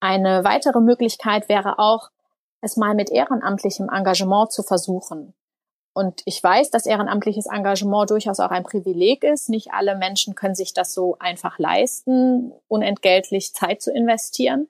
Eine 0.00 0.44
weitere 0.44 0.80
Möglichkeit 0.80 1.48
wäre 1.48 1.78
auch, 1.78 2.10
es 2.60 2.76
mal 2.76 2.94
mit 2.94 3.10
ehrenamtlichem 3.10 3.88
Engagement 3.88 4.52
zu 4.52 4.62
versuchen. 4.62 5.34
Und 5.94 6.22
ich 6.24 6.42
weiß, 6.42 6.70
dass 6.70 6.86
ehrenamtliches 6.86 7.46
Engagement 7.46 8.10
durchaus 8.10 8.40
auch 8.40 8.50
ein 8.50 8.62
Privileg 8.62 9.24
ist. 9.24 9.50
Nicht 9.50 9.72
alle 9.72 9.96
Menschen 9.96 10.34
können 10.34 10.54
sich 10.54 10.72
das 10.72 10.94
so 10.94 11.16
einfach 11.18 11.58
leisten, 11.58 12.52
unentgeltlich 12.68 13.52
Zeit 13.52 13.82
zu 13.82 13.92
investieren. 13.92 14.68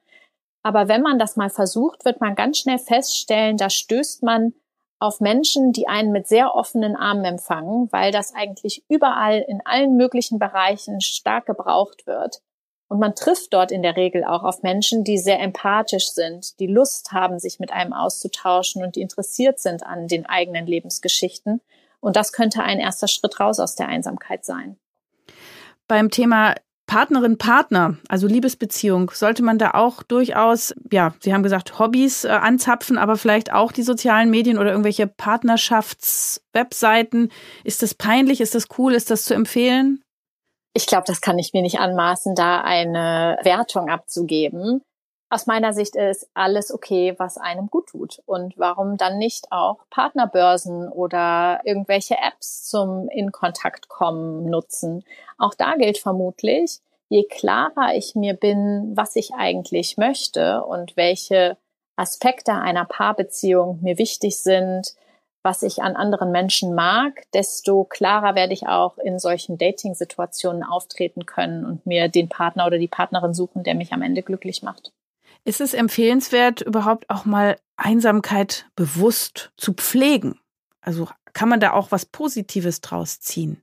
Aber 0.62 0.88
wenn 0.88 1.03
man 1.03 1.18
das 1.18 1.37
mal 1.37 1.51
versucht, 1.51 2.05
wird 2.05 2.20
man 2.20 2.35
ganz 2.35 2.59
schnell 2.59 2.79
feststellen, 2.79 3.57
da 3.57 3.68
stößt 3.68 4.22
man 4.22 4.55
auf 5.01 5.20
Menschen, 5.20 5.72
die 5.72 5.88
einen 5.88 6.12
mit 6.12 6.29
sehr 6.29 6.55
offenen 6.55 6.94
Armen 6.94 7.25
empfangen, 7.25 7.90
weil 7.90 8.12
das 8.12 8.35
eigentlich 8.35 8.85
überall 8.88 9.40
in 9.40 9.61
allen 9.64 9.96
möglichen 9.96 10.38
Bereichen 10.38 11.01
stark 11.01 11.46
gebraucht 11.46 12.07
wird. 12.07 12.40
Und 12.87 13.01
man 13.01 13.14
trifft 13.14 13.53
dort 13.53 13.72
in 13.72 13.83
der 13.83 13.96
Regel 13.96 14.22
auch 14.22 14.44
auf 14.44 14.62
Menschen, 14.62 15.03
die 15.03 15.18
sehr 15.18 15.40
empathisch 15.40 16.11
sind, 16.11 16.61
die 16.61 16.66
Lust 16.66 17.11
haben, 17.11 17.40
sich 17.40 17.59
mit 17.59 17.72
einem 17.72 17.92
auszutauschen 17.92 18.85
und 18.85 18.94
die 18.94 19.01
interessiert 19.01 19.59
sind 19.59 19.83
an 19.83 20.07
den 20.07 20.27
eigenen 20.27 20.66
Lebensgeschichten. 20.66 21.62
Und 22.01 22.16
das 22.16 22.33
könnte 22.33 22.62
ein 22.62 22.79
erster 22.79 23.09
Schritt 23.09 23.40
raus 23.40 23.59
aus 23.59 23.75
der 23.75 23.88
Einsamkeit 23.88 24.44
sein. 24.44 24.77
Beim 25.88 26.11
Thema 26.11 26.55
Partnerin, 26.92 27.38
Partner, 27.38 27.96
also 28.11 28.26
Liebesbeziehung, 28.26 29.12
sollte 29.14 29.42
man 29.42 29.57
da 29.57 29.70
auch 29.70 30.02
durchaus, 30.02 30.74
ja, 30.92 31.14
Sie 31.20 31.33
haben 31.33 31.42
gesagt, 31.42 31.78
Hobbys 31.78 32.24
äh, 32.24 32.28
anzapfen, 32.28 32.98
aber 32.98 33.16
vielleicht 33.16 33.50
auch 33.50 33.72
die 33.72 33.83
sozialen 33.83 34.28
Medien 34.28 34.59
oder 34.59 34.72
irgendwelche 34.72 35.07
Partnerschaftswebseiten. 35.07 37.33
Ist 37.64 37.83
das 37.83 37.94
peinlich? 37.94 38.42
Ist 38.42 38.55
das 38.55 38.66
cool? 38.76 38.92
Ist 38.92 39.11
das 39.11 39.24
zu 39.24 39.33
empfehlen? 39.33 40.02
Ich 40.74 40.87
glaube, 40.87 41.05
das 41.07 41.22
kann 41.22 41.38
ich 41.38 41.55
mir 41.55 41.62
nicht 41.62 41.81
anmaßen, 41.81 42.35
da 42.35 42.61
eine 42.61 43.38
Wertung 43.42 43.88
abzugeben. 43.88 44.83
Aus 45.32 45.46
meiner 45.46 45.72
Sicht 45.72 45.96
ist 45.96 46.28
alles 46.34 46.70
okay, 46.70 47.14
was 47.16 47.38
einem 47.38 47.68
gut 47.68 47.86
tut. 47.86 48.20
Und 48.26 48.52
warum 48.58 48.98
dann 48.98 49.16
nicht 49.16 49.46
auch 49.50 49.78
Partnerbörsen 49.88 50.90
oder 50.90 51.62
irgendwelche 51.64 52.16
Apps 52.18 52.64
zum 52.68 53.08
in 53.08 53.32
Kontakt 53.32 53.88
kommen 53.88 54.50
nutzen? 54.50 55.04
Auch 55.38 55.54
da 55.54 55.76
gilt 55.76 55.96
vermutlich, 55.96 56.80
je 57.08 57.24
klarer 57.24 57.94
ich 57.94 58.14
mir 58.14 58.34
bin, 58.34 58.92
was 58.94 59.16
ich 59.16 59.32
eigentlich 59.32 59.96
möchte 59.96 60.64
und 60.64 60.98
welche 60.98 61.56
Aspekte 61.96 62.52
einer 62.52 62.84
Paarbeziehung 62.84 63.78
mir 63.80 63.96
wichtig 63.96 64.36
sind, 64.36 64.94
was 65.42 65.62
ich 65.62 65.80
an 65.80 65.96
anderen 65.96 66.30
Menschen 66.30 66.74
mag, 66.74 67.22
desto 67.32 67.84
klarer 67.84 68.34
werde 68.34 68.52
ich 68.52 68.66
auch 68.66 68.98
in 68.98 69.18
solchen 69.18 69.56
Dating-Situationen 69.56 70.62
auftreten 70.62 71.24
können 71.24 71.64
und 71.64 71.86
mir 71.86 72.08
den 72.08 72.28
Partner 72.28 72.66
oder 72.66 72.76
die 72.76 72.86
Partnerin 72.86 73.32
suchen, 73.32 73.62
der 73.62 73.74
mich 73.74 73.94
am 73.94 74.02
Ende 74.02 74.22
glücklich 74.22 74.62
macht. 74.62 74.92
Ist 75.44 75.61
es 75.61 75.74
empfehlenswert, 75.74 76.61
überhaupt 76.61 77.11
auch 77.11 77.24
mal 77.24 77.57
Einsamkeit 77.76 78.66
bewusst 78.76 79.52
zu 79.57 79.74
pflegen? 79.74 80.38
Also 80.81 81.09
kann 81.33 81.48
man 81.48 81.61
da 81.61 81.72
auch 81.72 81.90
was 81.90 82.07
Positives 82.07 82.81
draus 82.81 83.20
ziehen? 83.20 83.62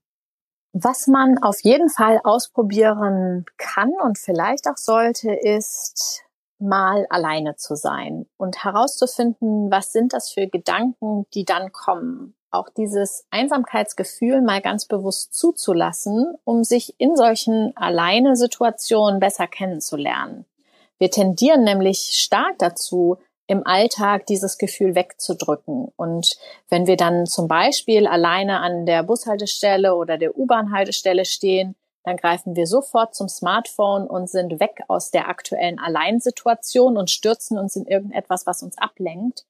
Was 0.73 1.07
man 1.07 1.37
auf 1.41 1.61
jeden 1.61 1.89
Fall 1.89 2.19
ausprobieren 2.23 3.45
kann 3.57 3.91
und 4.03 4.17
vielleicht 4.17 4.67
auch 4.67 4.77
sollte, 4.77 5.33
ist 5.33 6.23
mal 6.59 7.07
alleine 7.09 7.55
zu 7.55 7.75
sein 7.75 8.27
und 8.37 8.63
herauszufinden, 8.63 9.71
was 9.71 9.93
sind 9.93 10.13
das 10.13 10.31
für 10.31 10.47
Gedanken, 10.47 11.25
die 11.33 11.45
dann 11.45 11.71
kommen. 11.71 12.35
Auch 12.51 12.69
dieses 12.69 13.25
Einsamkeitsgefühl 13.29 14.41
mal 14.41 14.61
ganz 14.61 14.85
bewusst 14.85 15.33
zuzulassen, 15.33 16.35
um 16.43 16.63
sich 16.63 16.99
in 16.99 17.15
solchen 17.15 17.75
alleine 17.77 18.35
Situationen 18.35 19.19
besser 19.19 19.47
kennenzulernen. 19.47 20.45
Wir 20.99 21.09
tendieren 21.09 21.63
nämlich 21.63 22.11
stark 22.13 22.59
dazu, 22.59 23.17
im 23.47 23.65
Alltag 23.65 24.27
dieses 24.27 24.59
Gefühl 24.59 24.93
wegzudrücken. 24.93 25.91
Und 25.95 26.37
wenn 26.69 26.85
wir 26.85 26.97
dann 26.97 27.25
zum 27.25 27.47
Beispiel 27.47 28.05
alleine 28.05 28.59
an 28.59 28.85
der 28.85 29.01
Bushaltestelle 29.01 29.95
oder 29.95 30.19
der 30.19 30.37
U-Bahn-Haltestelle 30.37 31.25
stehen, 31.25 31.75
dann 32.03 32.17
greifen 32.17 32.55
wir 32.55 32.67
sofort 32.67 33.15
zum 33.15 33.27
Smartphone 33.27 34.05
und 34.07 34.29
sind 34.29 34.59
weg 34.59 34.83
aus 34.87 35.09
der 35.09 35.29
aktuellen 35.29 35.79
Alleinsituation 35.79 36.95
und 36.95 37.09
stürzen 37.09 37.57
uns 37.57 37.75
in 37.75 37.85
irgendetwas, 37.85 38.45
was 38.45 38.61
uns 38.61 38.77
ablenkt, 38.77 39.45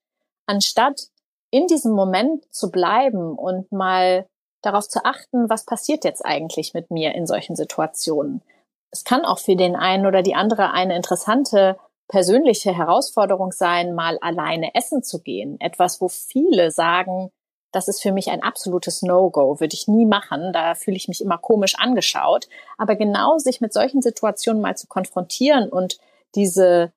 anstatt 0.46 1.08
in 1.50 1.66
diesem 1.66 1.92
Moment 1.92 2.44
zu 2.54 2.70
bleiben 2.70 3.36
und 3.36 3.70
mal 3.70 4.26
darauf 4.62 4.88
zu 4.88 5.04
achten, 5.04 5.50
was 5.50 5.64
passiert 5.64 6.04
jetzt 6.04 6.24
eigentlich 6.24 6.72
mit 6.72 6.90
mir 6.90 7.14
in 7.14 7.26
solchen 7.26 7.54
Situationen 7.54 8.42
es 8.90 9.04
kann 9.04 9.24
auch 9.24 9.38
für 9.38 9.56
den 9.56 9.76
einen 9.76 10.06
oder 10.06 10.22
die 10.22 10.34
andere 10.34 10.72
eine 10.72 10.96
interessante 10.96 11.76
persönliche 12.08 12.76
Herausforderung 12.76 13.52
sein, 13.52 13.94
mal 13.94 14.18
alleine 14.20 14.74
essen 14.74 15.02
zu 15.02 15.22
gehen. 15.22 15.60
Etwas, 15.60 16.00
wo 16.00 16.08
viele 16.08 16.72
sagen, 16.72 17.30
das 17.72 17.86
ist 17.86 18.02
für 18.02 18.10
mich 18.10 18.30
ein 18.30 18.42
absolutes 18.42 19.02
No-Go, 19.02 19.60
würde 19.60 19.74
ich 19.74 19.86
nie 19.86 20.06
machen, 20.06 20.52
da 20.52 20.74
fühle 20.74 20.96
ich 20.96 21.06
mich 21.06 21.20
immer 21.20 21.38
komisch 21.38 21.76
angeschaut. 21.78 22.48
Aber 22.78 22.96
genau 22.96 23.38
sich 23.38 23.60
mit 23.60 23.72
solchen 23.72 24.02
Situationen 24.02 24.60
mal 24.60 24.76
zu 24.76 24.88
konfrontieren 24.88 25.68
und 25.68 25.98
diese 26.34 26.92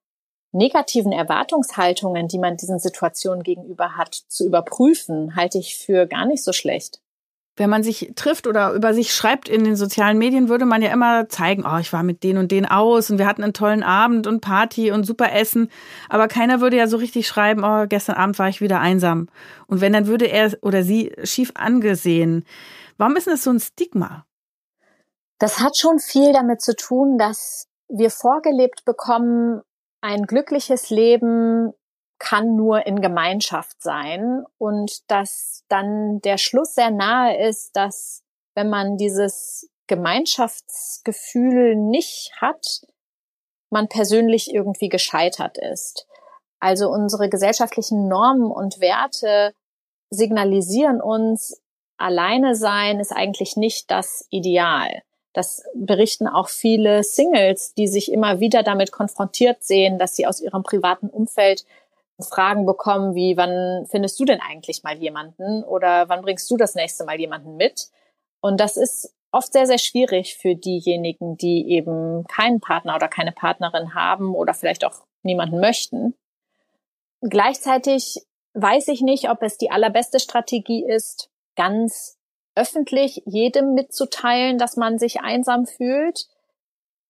negativen 0.52 1.12
Erwartungshaltungen, 1.12 2.28
die 2.28 2.40
man 2.40 2.58
diesen 2.58 2.80
Situationen 2.80 3.44
gegenüber 3.44 3.98
hat, 3.98 4.16
zu 4.16 4.46
überprüfen, 4.46 5.36
halte 5.36 5.60
ich 5.60 5.78
für 5.78 6.08
gar 6.08 6.26
nicht 6.26 6.44
so 6.44 6.54
schlecht 6.54 7.04
wenn 7.56 7.70
man 7.70 7.84
sich 7.84 8.14
trifft 8.16 8.48
oder 8.48 8.74
über 8.74 8.94
sich 8.94 9.14
schreibt 9.14 9.48
in 9.48 9.64
den 9.64 9.76
sozialen 9.76 10.18
Medien, 10.18 10.50
würde 10.50 10.66
man 10.66 10.82
ja 10.82 10.92
immer 10.92 11.30
zeigen, 11.30 11.66
oh, 11.66 11.78
ich 11.78 11.94
war 11.94 12.02
mit 12.02 12.24
denen 12.24 12.40
und 12.40 12.52
denen 12.52 12.66
aus 12.66 13.12
und 13.12 13.20
wir 13.20 13.28
hatten 13.28 13.44
einen 13.44 13.54
tollen 13.54 13.84
Abend 13.84 14.26
und 14.26 14.42
Party 14.42 14.92
und 14.92 15.06
super 15.06 15.32
Essen. 15.34 15.70
Aber 16.10 16.28
keiner 16.28 16.62
würde 16.62 16.78
ja 16.78 16.88
so 16.88 16.98
richtig 16.98 17.28
schreiben, 17.28 17.64
oh, 17.64 17.86
gestern 17.88 18.16
Abend 18.16 18.40
war 18.40 18.50
ich 18.50 18.62
wieder 18.62 18.80
einsam. 18.80 19.28
Und 19.68 19.82
wenn, 19.82 19.94
dann 19.94 20.08
würde 20.08 20.26
er 20.26 20.52
oder 20.62 20.84
sie 20.84 21.14
schief 21.24 21.52
angesehen. 21.54 22.44
Warum 22.98 23.16
ist 23.16 23.28
das 23.28 23.44
so 23.44 23.52
ein 23.52 23.60
Stigma? 23.60 24.26
Das 25.38 25.60
hat 25.60 25.78
schon 25.78 26.00
viel 26.00 26.34
damit 26.34 26.62
zu 26.62 26.76
tun, 26.76 27.18
dass 27.18 27.68
wir 27.88 28.10
vorgelebt 28.10 28.86
bekommen, 28.86 29.62
ein 30.02 30.24
glückliches 30.24 30.90
Leben 30.90 31.72
kann 32.20 32.56
nur 32.56 32.86
in 32.86 33.02
Gemeinschaft 33.02 33.82
sein 33.82 34.46
und 34.58 35.10
dass 35.12 35.64
dann 35.68 36.22
der 36.22 36.38
Schluss 36.38 36.76
sehr 36.76 36.92
nahe 36.92 37.38
ist, 37.48 37.76
dass 37.76 38.24
wenn 38.56 38.70
man 38.70 38.98
dieses 38.98 39.70
Gemeinschaftsgefühl 39.88 41.76
nicht 41.76 42.32
hat, 42.40 42.82
man 43.70 43.90
persönlich 43.90 44.54
irgendwie 44.54 44.90
gescheitert 44.90 45.58
ist. 45.58 46.08
Also 46.60 46.90
unsere 46.90 47.28
gesellschaftlichen 47.28 48.08
Normen 48.08 48.50
und 48.50 48.80
Werte 48.80 49.54
signalisieren 50.10 51.02
uns, 51.02 51.62
alleine 51.98 52.56
sein 52.56 53.00
ist 53.00 53.12
eigentlich 53.12 53.58
nicht 53.58 53.92
das 53.92 54.26
Ideal. 54.30 55.02
Das 55.34 55.64
berichten 55.74 56.28
auch 56.28 56.48
viele 56.48 57.04
Singles, 57.04 57.74
die 57.74 57.88
sich 57.88 58.12
immer 58.12 58.40
wieder 58.40 58.62
damit 58.62 58.92
konfrontiert 58.92 59.64
sehen, 59.64 59.98
dass 59.98 60.16
sie 60.16 60.28
aus 60.28 60.40
ihrem 60.40 60.64
privaten 60.64 61.10
Umfeld 61.10 61.66
Fragen 62.24 62.66
bekommen 62.66 63.16
wie, 63.16 63.38
wann 63.38 63.86
findest 63.88 64.20
du 64.20 64.26
denn 64.26 64.40
eigentlich 64.40 64.84
mal 64.84 64.98
jemanden 64.98 65.64
oder 65.64 66.10
wann 66.10 66.22
bringst 66.22 66.50
du 66.50 66.58
das 66.58 66.76
nächste 66.76 67.06
Mal 67.06 67.20
jemanden 67.20 67.56
mit? 67.56 67.90
Und 68.42 68.60
das 68.60 68.78
ist 68.78 69.14
oft 69.32 69.52
sehr, 69.52 69.66
sehr 69.66 69.78
schwierig 69.78 70.36
für 70.36 70.56
diejenigen, 70.56 71.38
die 71.38 71.70
eben 71.70 72.24
keinen 72.26 72.60
Partner 72.60 72.96
oder 72.96 73.08
keine 73.08 73.32
Partnerin 73.32 73.96
haben 73.96 74.36
oder 74.36 74.54
vielleicht 74.54 74.86
auch 74.86 75.04
niemanden 75.24 75.60
möchten. 75.60 76.16
Gleichzeitig 77.22 78.26
weiß 78.54 78.90
ich 78.90 79.02
nicht, 79.02 79.30
ob 79.30 79.42
es 79.42 79.58
die 79.58 79.72
allerbeste 79.72 80.20
Strategie 80.20 80.86
ist, 80.86 81.30
ganz 81.56 82.18
öffentlich 82.56 83.24
jedem 83.26 83.74
mitzuteilen, 83.74 84.58
dass 84.58 84.78
man 84.78 85.00
sich 85.00 85.22
einsam 85.22 85.66
fühlt. 85.66 86.28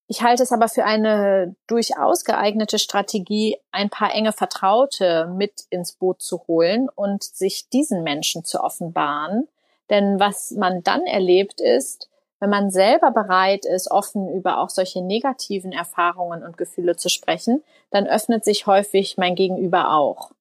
Ich 0.08 0.22
halte 0.22 0.44
es 0.44 0.52
aber 0.52 0.68
für 0.68 0.84
eine 0.84 1.56
durchaus 1.68 2.26
geeignete 2.26 2.78
Strategie, 2.78 3.58
ein 3.72 3.90
paar 3.90 4.14
enge 4.14 4.34
Vertraute 4.34 5.28
mit 5.28 5.62
ins 5.70 5.94
Boot 5.94 6.22
zu 6.22 6.46
holen 6.48 6.90
und 6.94 7.24
sich 7.24 7.70
diesen 7.70 8.04
Menschen 8.04 8.44
zu 8.44 8.62
offenbaren. 8.62 9.48
Denn 9.90 10.20
was 10.20 10.52
man 10.52 10.84
dann 10.84 11.06
erlebt 11.06 11.62
ist, 11.62 12.10
wenn 12.40 12.50
man 12.50 12.72
selber 12.72 13.12
bereit 13.12 13.66
ist, 13.66 13.90
offen 13.90 14.28
über 14.28 14.60
auch 14.60 14.70
solche 14.70 15.02
negativen 15.02 15.72
Erfahrungen 15.72 16.44
und 16.44 16.58
Gefühle 16.58 16.98
zu 16.98 17.08
sprechen, 17.08 17.64
dann 17.90 18.06
öffnet 18.06 18.44
sich 18.44 18.68
häufig 18.68 19.18
mein 19.18 19.36
Gegenüber 19.36 19.94
auch. 19.96 20.32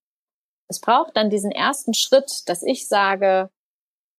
Es 0.66 0.80
braucht 0.80 1.16
dann 1.16 1.30
diesen 1.30 1.52
ersten 1.52 1.94
Schritt, 1.94 2.48
dass 2.48 2.64
ich 2.64 2.88
sage, 2.88 3.50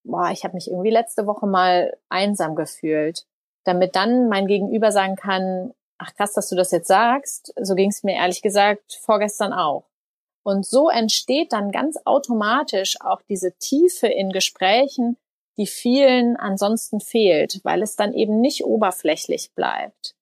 boah, 0.05 0.29
ich 0.31 0.45
habe 0.45 0.53
mich 0.53 0.69
irgendwie 0.69 0.91
letzte 0.91 1.27
Woche 1.27 1.45
mal 1.45 1.97
einsam 2.07 2.55
gefühlt 2.55 3.25
damit 3.63 3.95
dann 3.95 4.27
mein 4.29 4.47
Gegenüber 4.47 4.91
sagen 4.91 5.15
kann, 5.15 5.73
ach 5.97 6.13
krass, 6.15 6.33
dass 6.33 6.49
du 6.49 6.55
das 6.55 6.71
jetzt 6.71 6.87
sagst, 6.87 7.53
so 7.61 7.75
ging 7.75 7.89
es 7.89 8.03
mir 8.03 8.15
ehrlich 8.15 8.41
gesagt 8.41 8.99
vorgestern 9.01 9.53
auch. 9.53 9.85
Und 10.43 10.65
so 10.65 10.89
entsteht 10.89 11.53
dann 11.53 11.71
ganz 11.71 11.97
automatisch 12.03 12.99
auch 12.99 13.21
diese 13.29 13.53
Tiefe 13.53 14.07
in 14.07 14.31
Gesprächen, 14.31 15.17
die 15.57 15.67
vielen 15.67 16.35
ansonsten 16.35 16.99
fehlt, 16.99 17.61
weil 17.63 17.81
es 17.81 17.95
dann 17.95 18.13
eben 18.13 18.41
nicht 18.41 18.65
oberflächlich 18.65 19.51
bleibt. 19.53 20.15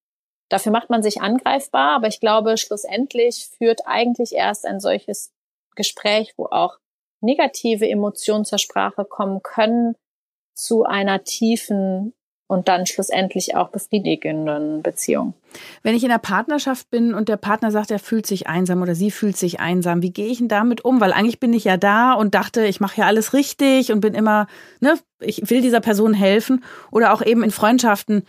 Dafür 0.50 0.72
macht 0.72 0.90
man 0.90 1.02
sich 1.02 1.22
angreifbar, 1.22 1.96
aber 1.96 2.08
ich 2.08 2.20
glaube, 2.20 2.58
schlussendlich 2.58 3.50
führt 3.58 3.88
eigentlich 3.88 4.34
erst 4.34 4.66
ein 4.66 4.80
solches 4.80 5.32
Gespräch, 5.76 6.34
wo 6.38 6.48
auch 6.48 6.78
negative 7.22 7.88
Emotionen 7.88 8.46
zur 8.46 8.60
Sprache 8.60 9.06
kommen 9.06 9.42
können, 9.42 9.96
zu 10.54 10.84
einer 10.84 11.24
tiefen 11.24 12.14
und 12.52 12.68
dann 12.68 12.86
schlussendlich 12.86 13.56
auch 13.56 13.70
befriedigenden 13.70 14.82
Beziehung. 14.82 15.34
Wenn 15.84 15.96
ich 15.96 16.04
in 16.04 16.12
einer 16.12 16.20
Partnerschaft 16.20 16.90
bin 16.92 17.14
und 17.14 17.30
der 17.30 17.38
Partner 17.38 17.72
sagt, 17.72 17.92
er 17.92 18.00
fühlt 18.00 18.28
sich 18.28 18.48
einsam 18.48 18.82
oder 18.82 18.94
sie 18.94 19.10
fühlt 19.10 19.38
sich 19.38 19.62
einsam, 19.62 20.02
wie 20.02 20.12
gehe 20.12 20.28
ich 20.28 20.40
denn 20.40 20.50
damit 20.50 20.84
um? 20.84 21.00
Weil 21.00 21.14
eigentlich 21.14 21.40
bin 21.40 21.54
ich 21.54 21.64
ja 21.64 21.78
da 21.78 22.12
und 22.12 22.36
dachte, 22.36 22.66
ich 22.66 22.82
mache 22.82 23.00
ja 23.00 23.08
alles 23.08 23.32
richtig 23.32 23.94
und 23.94 24.02
bin 24.02 24.14
immer, 24.14 24.48
ne, 24.82 24.96
ich 25.22 25.50
will 25.50 25.62
dieser 25.62 25.80
Person 25.80 26.14
helfen 26.14 26.62
oder 26.92 27.14
auch 27.14 27.22
eben 27.22 27.42
in 27.42 27.52
Freundschaften, 27.52 28.24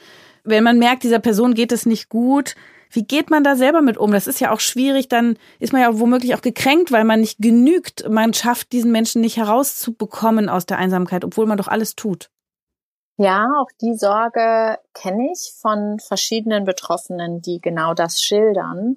wenn 0.44 0.62
man 0.62 0.78
merkt, 0.78 1.02
dieser 1.02 1.18
Person 1.18 1.54
geht 1.54 1.72
es 1.72 1.84
nicht 1.84 2.08
gut, 2.08 2.54
wie 2.92 3.02
geht 3.02 3.28
man 3.28 3.42
da 3.42 3.56
selber 3.56 3.82
mit 3.82 3.98
um? 3.98 4.12
Das 4.12 4.28
ist 4.28 4.38
ja 4.38 4.52
auch 4.52 4.60
schwierig, 4.60 5.08
dann 5.08 5.36
ist 5.58 5.72
man 5.72 5.82
ja 5.82 5.98
womöglich 5.98 6.36
auch 6.36 6.42
gekränkt, 6.42 6.92
weil 6.92 7.04
man 7.04 7.20
nicht 7.20 7.38
genügt. 7.40 8.08
Man 8.08 8.34
schafft 8.34 8.70
diesen 8.70 8.92
Menschen 8.92 9.20
nicht 9.20 9.38
herauszubekommen 9.38 10.48
aus 10.48 10.64
der 10.64 10.78
Einsamkeit, 10.78 11.24
obwohl 11.24 11.46
man 11.46 11.58
doch 11.58 11.68
alles 11.68 11.96
tut. 11.96 12.30
Ja, 13.22 13.46
auch 13.60 13.70
die 13.80 13.94
Sorge 13.94 14.80
kenne 14.94 15.30
ich 15.30 15.54
von 15.56 16.00
verschiedenen 16.00 16.64
Betroffenen, 16.64 17.40
die 17.40 17.60
genau 17.60 17.94
das 17.94 18.20
schildern. 18.20 18.96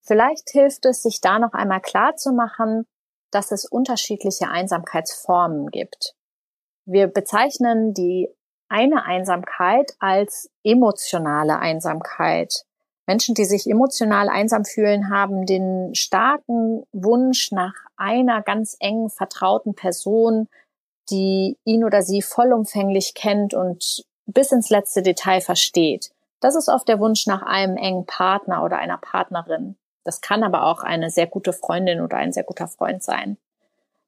Vielleicht 0.00 0.50
hilft 0.50 0.86
es, 0.86 1.02
sich 1.02 1.20
da 1.20 1.40
noch 1.40 1.54
einmal 1.54 1.80
klar 1.80 2.14
zu 2.14 2.32
machen, 2.32 2.86
dass 3.32 3.50
es 3.50 3.64
unterschiedliche 3.64 4.46
Einsamkeitsformen 4.46 5.72
gibt. 5.72 6.14
Wir 6.86 7.08
bezeichnen 7.08 7.94
die 7.94 8.28
eine 8.68 9.06
Einsamkeit 9.06 9.96
als 9.98 10.48
emotionale 10.62 11.58
Einsamkeit. 11.58 12.66
Menschen, 13.08 13.34
die 13.34 13.44
sich 13.44 13.68
emotional 13.68 14.28
einsam 14.28 14.64
fühlen, 14.64 15.10
haben 15.10 15.46
den 15.46 15.96
starken 15.96 16.84
Wunsch 16.92 17.50
nach 17.50 17.74
einer 17.96 18.40
ganz 18.40 18.76
engen, 18.78 19.10
vertrauten 19.10 19.74
Person, 19.74 20.46
die 21.10 21.58
ihn 21.64 21.84
oder 21.84 22.02
sie 22.02 22.22
vollumfänglich 22.22 23.14
kennt 23.14 23.54
und 23.54 24.04
bis 24.26 24.52
ins 24.52 24.70
letzte 24.70 25.02
Detail 25.02 25.40
versteht. 25.40 26.10
Das 26.40 26.56
ist 26.56 26.68
oft 26.68 26.88
der 26.88 27.00
Wunsch 27.00 27.26
nach 27.26 27.42
einem 27.42 27.76
engen 27.76 28.06
Partner 28.06 28.64
oder 28.64 28.78
einer 28.78 28.98
Partnerin. 28.98 29.76
Das 30.04 30.20
kann 30.20 30.42
aber 30.42 30.64
auch 30.64 30.82
eine 30.82 31.10
sehr 31.10 31.26
gute 31.26 31.52
Freundin 31.52 32.00
oder 32.00 32.16
ein 32.18 32.32
sehr 32.32 32.44
guter 32.44 32.68
Freund 32.68 33.02
sein. 33.02 33.38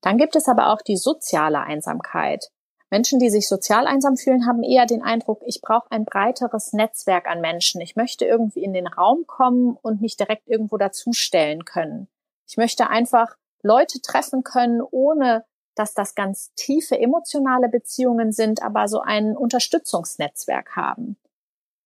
Dann 0.03 0.19
gibt 0.19 0.37
es 0.37 0.47
aber 0.47 0.73
auch 0.73 0.83
die 0.83 0.97
soziale 0.97 1.61
Einsamkeit. 1.61 2.51
Menschen, 2.91 3.19
die 3.19 3.31
sich 3.31 3.49
sozial 3.49 3.87
einsam 3.87 4.17
fühlen, 4.17 4.47
haben 4.47 4.63
eher 4.63 4.87
den 4.87 5.03
Eindruck, 5.03 5.43
ich 5.45 5.61
brauche 5.61 5.91
ein 5.91 6.05
breiteres 6.05 6.73
Netzwerk 6.73 7.27
an 7.27 7.41
Menschen. 7.41 7.81
Ich 7.81 7.97
möchte 7.97 8.25
irgendwie 8.25 8.63
in 8.63 8.73
den 8.73 8.87
Raum 8.87 9.27
kommen 9.27 9.77
und 9.83 10.01
mich 10.01 10.17
direkt 10.17 10.47
irgendwo 10.47 10.77
dazustellen 10.77 11.65
können. 11.65 12.09
Ich 12.47 12.57
möchte 12.57 12.89
einfach 12.89 13.37
Leute 13.63 14.01
treffen 14.01 14.45
können, 14.45 14.81
ohne 14.83 15.45
dass 15.77 15.95
das 15.95 16.15
ganz 16.15 16.53
tiefe 16.55 16.99
emotionale 16.99 17.69
Beziehungen 17.69 18.33
sind, 18.33 18.63
aber 18.63 18.89
so 18.89 19.01
ein 19.01 19.37
Unterstützungsnetzwerk 19.37 20.75
haben. 20.75 21.17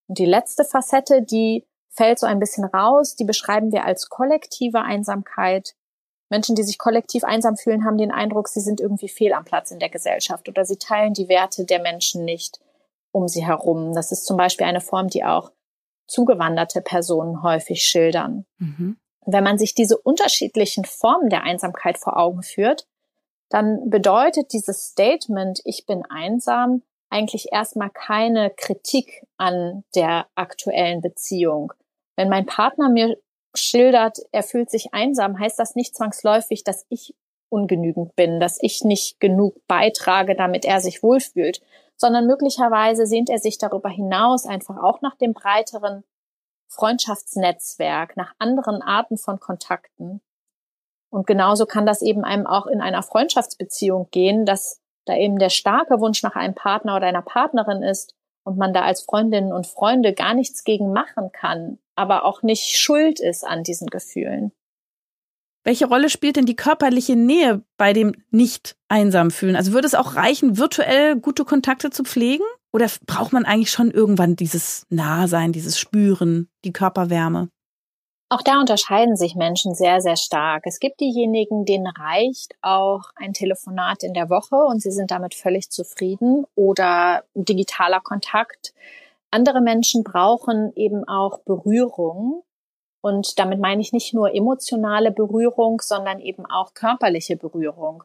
Und 0.09 0.19
die 0.19 0.27
letzte 0.27 0.65
Facette, 0.65 1.23
die 1.23 1.67
fällt 1.91 2.19
so 2.19 2.27
ein 2.27 2.39
bisschen 2.39 2.65
raus, 2.65 3.17
die 3.17 3.25
beschreiben 3.25 3.73
wir 3.73 3.85
als 3.85 4.09
kollektive 4.09 4.81
Einsamkeit. 4.81 5.75
Menschen, 6.31 6.55
die 6.55 6.63
sich 6.63 6.79
kollektiv 6.79 7.25
einsam 7.25 7.57
fühlen, 7.57 7.85
haben 7.85 7.99
den 7.99 8.13
Eindruck, 8.13 8.49
sie 8.49 8.61
sind 8.61 8.81
irgendwie 8.81 9.09
fehl 9.09 9.33
am 9.33 9.45
Platz 9.45 9.73
in 9.73 9.81
der 9.81 9.89
Gesellschaft 9.89 10.49
oder 10.49 10.65
sie 10.65 10.77
teilen 10.77 11.13
die 11.13 11.29
Werte 11.29 11.65
der 11.65 11.81
Menschen 11.81 12.25
nicht 12.25 12.61
um 13.13 13.27
sie 13.27 13.45
herum. 13.45 13.93
Das 13.93 14.13
ist 14.13 14.25
zum 14.25 14.37
Beispiel 14.37 14.67
eine 14.67 14.81
Form, 14.81 15.09
die 15.09 15.25
auch 15.25 15.51
zugewanderte 16.07 16.81
Personen 16.81 17.43
häufig 17.43 17.83
schildern. 17.83 18.47
Mhm. 18.59 18.99
Wenn 19.27 19.45
man 19.45 19.59
sich 19.59 19.75
diese 19.75 19.99
unterschiedlichen 19.99 20.85
Formen 20.85 21.29
der 21.29 21.43
Einsamkeit 21.43 21.99
vor 21.99 22.17
Augen 22.17 22.43
führt, 22.43 22.87
dann 23.51 23.91
bedeutet 23.91 24.53
dieses 24.53 24.89
Statement, 24.89 25.61
ich 25.65 25.85
bin 25.85 26.05
einsam, 26.09 26.83
eigentlich 27.11 27.53
erstmal 27.53 27.91
keine 27.91 28.51
Kritik 28.51 29.27
an 29.37 29.85
der 29.95 30.27
aktuellen 30.37 31.01
Beziehung. 31.01 31.73
Wenn 32.17 32.29
mein 32.29 32.47
Partner 32.47 32.89
mir 32.89 33.17
schildert, 33.55 34.19
er 34.31 34.45
fühlt 34.45 34.71
sich 34.71 34.95
einsam, 34.95 35.39
heißt 35.39 35.59
das 35.59 35.75
nicht 35.75 35.97
zwangsläufig, 35.97 36.63
dass 36.63 36.87
ich 36.89 37.15
ungenügend 37.49 38.15
bin, 38.15 38.39
dass 38.39 38.59
ich 38.61 38.85
nicht 38.85 39.19
genug 39.19 39.57
beitrage, 39.67 40.37
damit 40.37 40.65
er 40.65 40.81
sich 40.81 41.03
wohlfühlt, 41.03 41.61
sondern 41.97 42.27
möglicherweise 42.27 43.07
sehnt 43.07 43.29
er 43.29 43.39
sich 43.39 43.59
darüber 43.59 43.89
hinaus 43.89 44.47
einfach 44.47 44.77
auch 44.81 45.03
nach 45.03 45.17
dem 45.17 45.35
breiteren 45.35 46.05
Freundschaftsnetzwerk, 46.69 48.17
nach 48.17 48.33
anderen 48.39 48.81
Arten 48.81 49.19
von 49.19 49.41
Kontakten. 49.41 50.21
Und 51.11 51.27
genauso 51.27 51.67
kann 51.67 51.87
das 51.87 52.03
eben 52.03 52.25
einem 52.25 52.47
auch 52.47 52.67
in 52.67 52.81
einer 52.81 53.03
Freundschaftsbeziehung 53.03 54.09
gehen, 54.11 54.47
dass 54.47 54.81
da 55.07 55.17
eben 55.17 55.39
der 55.39 55.51
starke 55.51 56.01
Wunsch 56.01 56.23
nach 56.23 56.37
einem 56.37 56.55
Partner 56.55 56.97
oder 56.97 57.07
einer 57.07 57.23
Partnerin 57.23 57.83
ist 57.83 58.15
und 58.45 58.57
man 58.57 58.73
da 58.73 58.83
als 58.83 59.03
Freundinnen 59.03 59.53
und 59.53 59.67
Freunde 59.67 60.15
gar 60.15 60.35
nichts 60.35 60.65
gegen 60.65 60.93
machen 60.93 61.31
kann, 61.33 61.79
aber 61.97 62.25
auch 62.25 62.43
nicht 62.43 62.79
schuld 62.79 63.21
ist 63.21 63.45
an 63.45 63.65
diesen 63.65 63.89
Gefühlen. 63.89 64.53
Welche 65.63 65.87
Rolle 65.87 66.09
spielt 66.09 66.37
denn 66.37 66.47
die 66.47 66.57
körperliche 66.57 67.17
Nähe 67.17 67.63
bei 67.77 67.93
dem 67.93 68.15
nicht 68.31 68.77
einsam 68.89 69.31
fühlen? 69.31 69.57
Also 69.57 69.73
würde 69.73 69.87
es 69.87 69.95
auch 69.95 70.17
reichen, 70.17 70.57
virtuell 70.57 71.17
gute 71.17 71.45
Kontakte 71.45 71.91
zu 71.91 72.03
pflegen? 72.03 72.45
Oder 72.73 72.89
braucht 73.07 73.33
man 73.33 73.45
eigentlich 73.45 73.71
schon 73.71 73.91
irgendwann 73.91 74.37
dieses 74.37 74.87
Nahsein, 74.89 75.53
dieses 75.53 75.79
Spüren, 75.79 76.49
die 76.65 76.73
Körperwärme? 76.73 77.51
Auch 78.33 78.43
da 78.43 78.61
unterscheiden 78.61 79.17
sich 79.17 79.35
Menschen 79.35 79.75
sehr, 79.75 80.01
sehr 80.01 80.17
stark. 80.17 80.63
Es 80.65 80.79
gibt 80.79 81.01
diejenigen, 81.01 81.65
denen 81.65 81.89
reicht 81.89 82.55
auch 82.63 83.03
ein 83.17 83.33
Telefonat 83.33 84.05
in 84.05 84.15
der 84.15 84.31
Woche 84.31 84.55
und 84.55 84.81
sie 84.81 84.93
sind 84.93 85.11
damit 85.11 85.35
völlig 85.35 85.69
zufrieden 85.69 86.47
oder 86.55 87.25
digitaler 87.35 87.99
Kontakt. 87.99 88.73
Andere 89.33 89.61
Menschen 89.61 90.05
brauchen 90.05 90.73
eben 90.77 91.03
auch 91.09 91.41
Berührung. 91.41 92.45
Und 93.01 93.37
damit 93.41 93.59
meine 93.59 93.83
ich 93.83 93.93
nicht 93.93 94.15
nur 94.15 94.33
emotionale 94.33 95.11
Berührung, 95.11 95.81
sondern 95.81 96.21
eben 96.21 96.47
auch 96.47 96.73
körperliche 96.73 97.37
Berührung. 97.37 98.05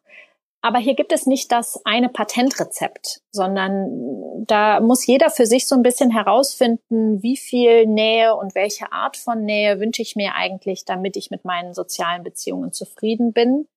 Aber 0.66 0.80
hier 0.80 0.96
gibt 0.96 1.12
es 1.12 1.28
nicht 1.28 1.52
das 1.52 1.80
eine 1.86 2.10
Patentrezept, 2.10 3.22
sondern 3.32 4.44
da 4.48 4.80
muss 4.80 5.06
jeder 5.06 5.30
für 5.30 5.46
sich 5.46 5.68
so 5.68 5.76
ein 5.76 5.84
bisschen 5.84 6.10
herausfinden, 6.10 7.22
wie 7.22 7.38
viel 7.38 7.86
Nähe 7.86 8.36
und 8.36 8.56
welche 8.56 8.92
Art 8.92 9.16
von 9.16 9.44
Nähe 9.44 9.80
wünsche 9.80 10.02
ich 10.02 10.16
mir 10.16 10.34
eigentlich, 10.34 10.84
damit 10.84 11.18
ich 11.18 11.30
mit 11.30 11.46
meinen 11.46 11.76
sozialen 11.76 12.24
Beziehungen 12.24 12.72
zufrieden 12.72 13.32
bin. 13.32 13.68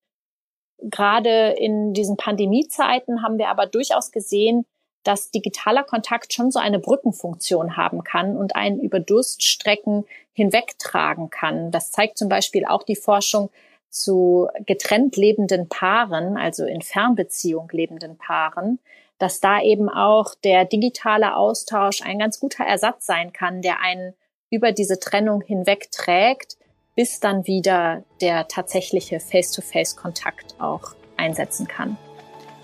Gerade 0.81 1.51
in 1.59 1.93
diesen 1.93 2.17
Pandemiezeiten 2.17 3.21
haben 3.21 3.37
wir 3.37 3.49
aber 3.49 3.67
durchaus 3.67 4.11
gesehen, 4.11 4.65
dass 5.03 5.29
digitaler 5.29 5.83
Kontakt 5.83 6.33
schon 6.33 6.49
so 6.49 6.57
eine 6.57 6.79
Brückenfunktion 6.79 7.77
haben 7.77 8.03
kann 8.03 8.35
und 8.35 8.55
einen 8.55 8.79
über 8.79 8.99
Durststrecken 8.99 10.05
hinwegtragen 10.33 11.29
kann. 11.29 11.69
Das 11.69 11.91
zeigt 11.91 12.17
zum 12.17 12.29
Beispiel 12.29 12.65
auch 12.65 12.81
die 12.81 12.95
Forschung 12.95 13.51
zu 13.89 14.47
getrennt 14.65 15.15
lebenden 15.17 15.67
Paaren, 15.67 16.37
also 16.37 16.65
in 16.65 16.81
Fernbeziehung 16.81 17.69
lebenden 17.71 18.17
Paaren, 18.17 18.79
dass 19.17 19.39
da 19.39 19.61
eben 19.61 19.89
auch 19.89 20.33
der 20.43 20.65
digitale 20.65 21.35
Austausch 21.35 22.01
ein 22.01 22.19
ganz 22.19 22.39
guter 22.39 22.63
Ersatz 22.63 23.05
sein 23.05 23.33
kann, 23.33 23.61
der 23.61 23.81
einen 23.81 24.13
über 24.49 24.71
diese 24.71 24.99
Trennung 24.99 25.41
hinweg 25.41 25.91
trägt, 25.91 26.57
bis 26.95 27.19
dann 27.19 27.45
wieder 27.45 28.03
der 28.21 28.47
tatsächliche 28.47 29.19
Face-to-Face-Kontakt 29.19 30.55
auch 30.59 30.95
einsetzen 31.17 31.67
kann. 31.67 31.97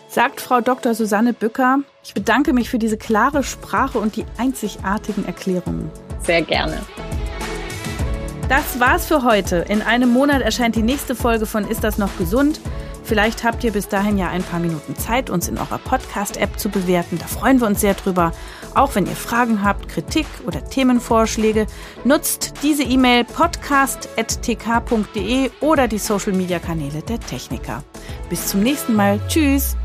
Sagt 0.08 0.40
Frau 0.40 0.62
Dr. 0.62 0.94
Susanne 0.94 1.34
Bücker, 1.34 1.80
ich 2.04 2.14
bedanke 2.14 2.54
mich 2.54 2.70
für 2.70 2.80
diese 2.80 2.98
klare 2.98 3.44
Sprache 3.44 4.00
und 4.00 4.16
die 4.16 4.26
einzigartigen 4.38 5.26
Erklärungen. 5.26 5.92
Sehr 6.22 6.42
gerne. 6.42 6.80
Das 8.50 8.80
war's 8.80 9.06
für 9.08 9.24
heute. 9.24 9.66
In 9.70 9.82
einem 9.82 10.10
Monat 10.10 10.44
erscheint 10.44 10.76
die 10.76 10.84
nächste 10.84 11.16
Folge 11.16 11.48
von 11.48 11.68
Ist 11.68 11.84
das 11.84 11.98
noch 11.98 12.16
gesund? 12.18 12.62
Vielleicht 13.04 13.44
habt 13.44 13.64
ihr 13.64 13.72
bis 13.72 13.88
dahin 13.88 14.20
ja 14.20 14.30
ein 14.30 14.44
paar 14.44 14.60
Minuten 14.60 14.96
Zeit, 14.96 15.32
uns 15.32 15.48
in 15.48 15.58
eurer 15.58 15.80
Podcast-App 15.80 16.60
zu 16.60 16.70
bewerten. 16.70 17.18
Da 17.20 17.26
freuen 17.26 17.60
wir 17.60 17.66
uns 17.68 17.82
sehr 17.82 17.96
drüber. 17.96 18.32
Auch 18.76 18.94
wenn 18.96 19.08
ihr 19.08 19.16
Fragen 19.16 19.64
habt, 19.64 19.90
Kritik 19.90 20.28
oder 20.46 20.64
Themenvorschläge, 20.64 21.66
nutzt 22.04 22.54
diese 22.62 22.84
E-Mail 22.84 23.24
podcast.tk.de 23.24 25.50
oder 25.62 25.88
die 25.88 26.00
Social-Media-Kanäle 26.00 27.02
der 27.02 27.20
Techniker. 27.20 27.84
Bis 28.30 28.46
zum 28.48 28.62
nächsten 28.62 28.96
Mal. 28.96 29.20
Tschüss! 29.28 29.76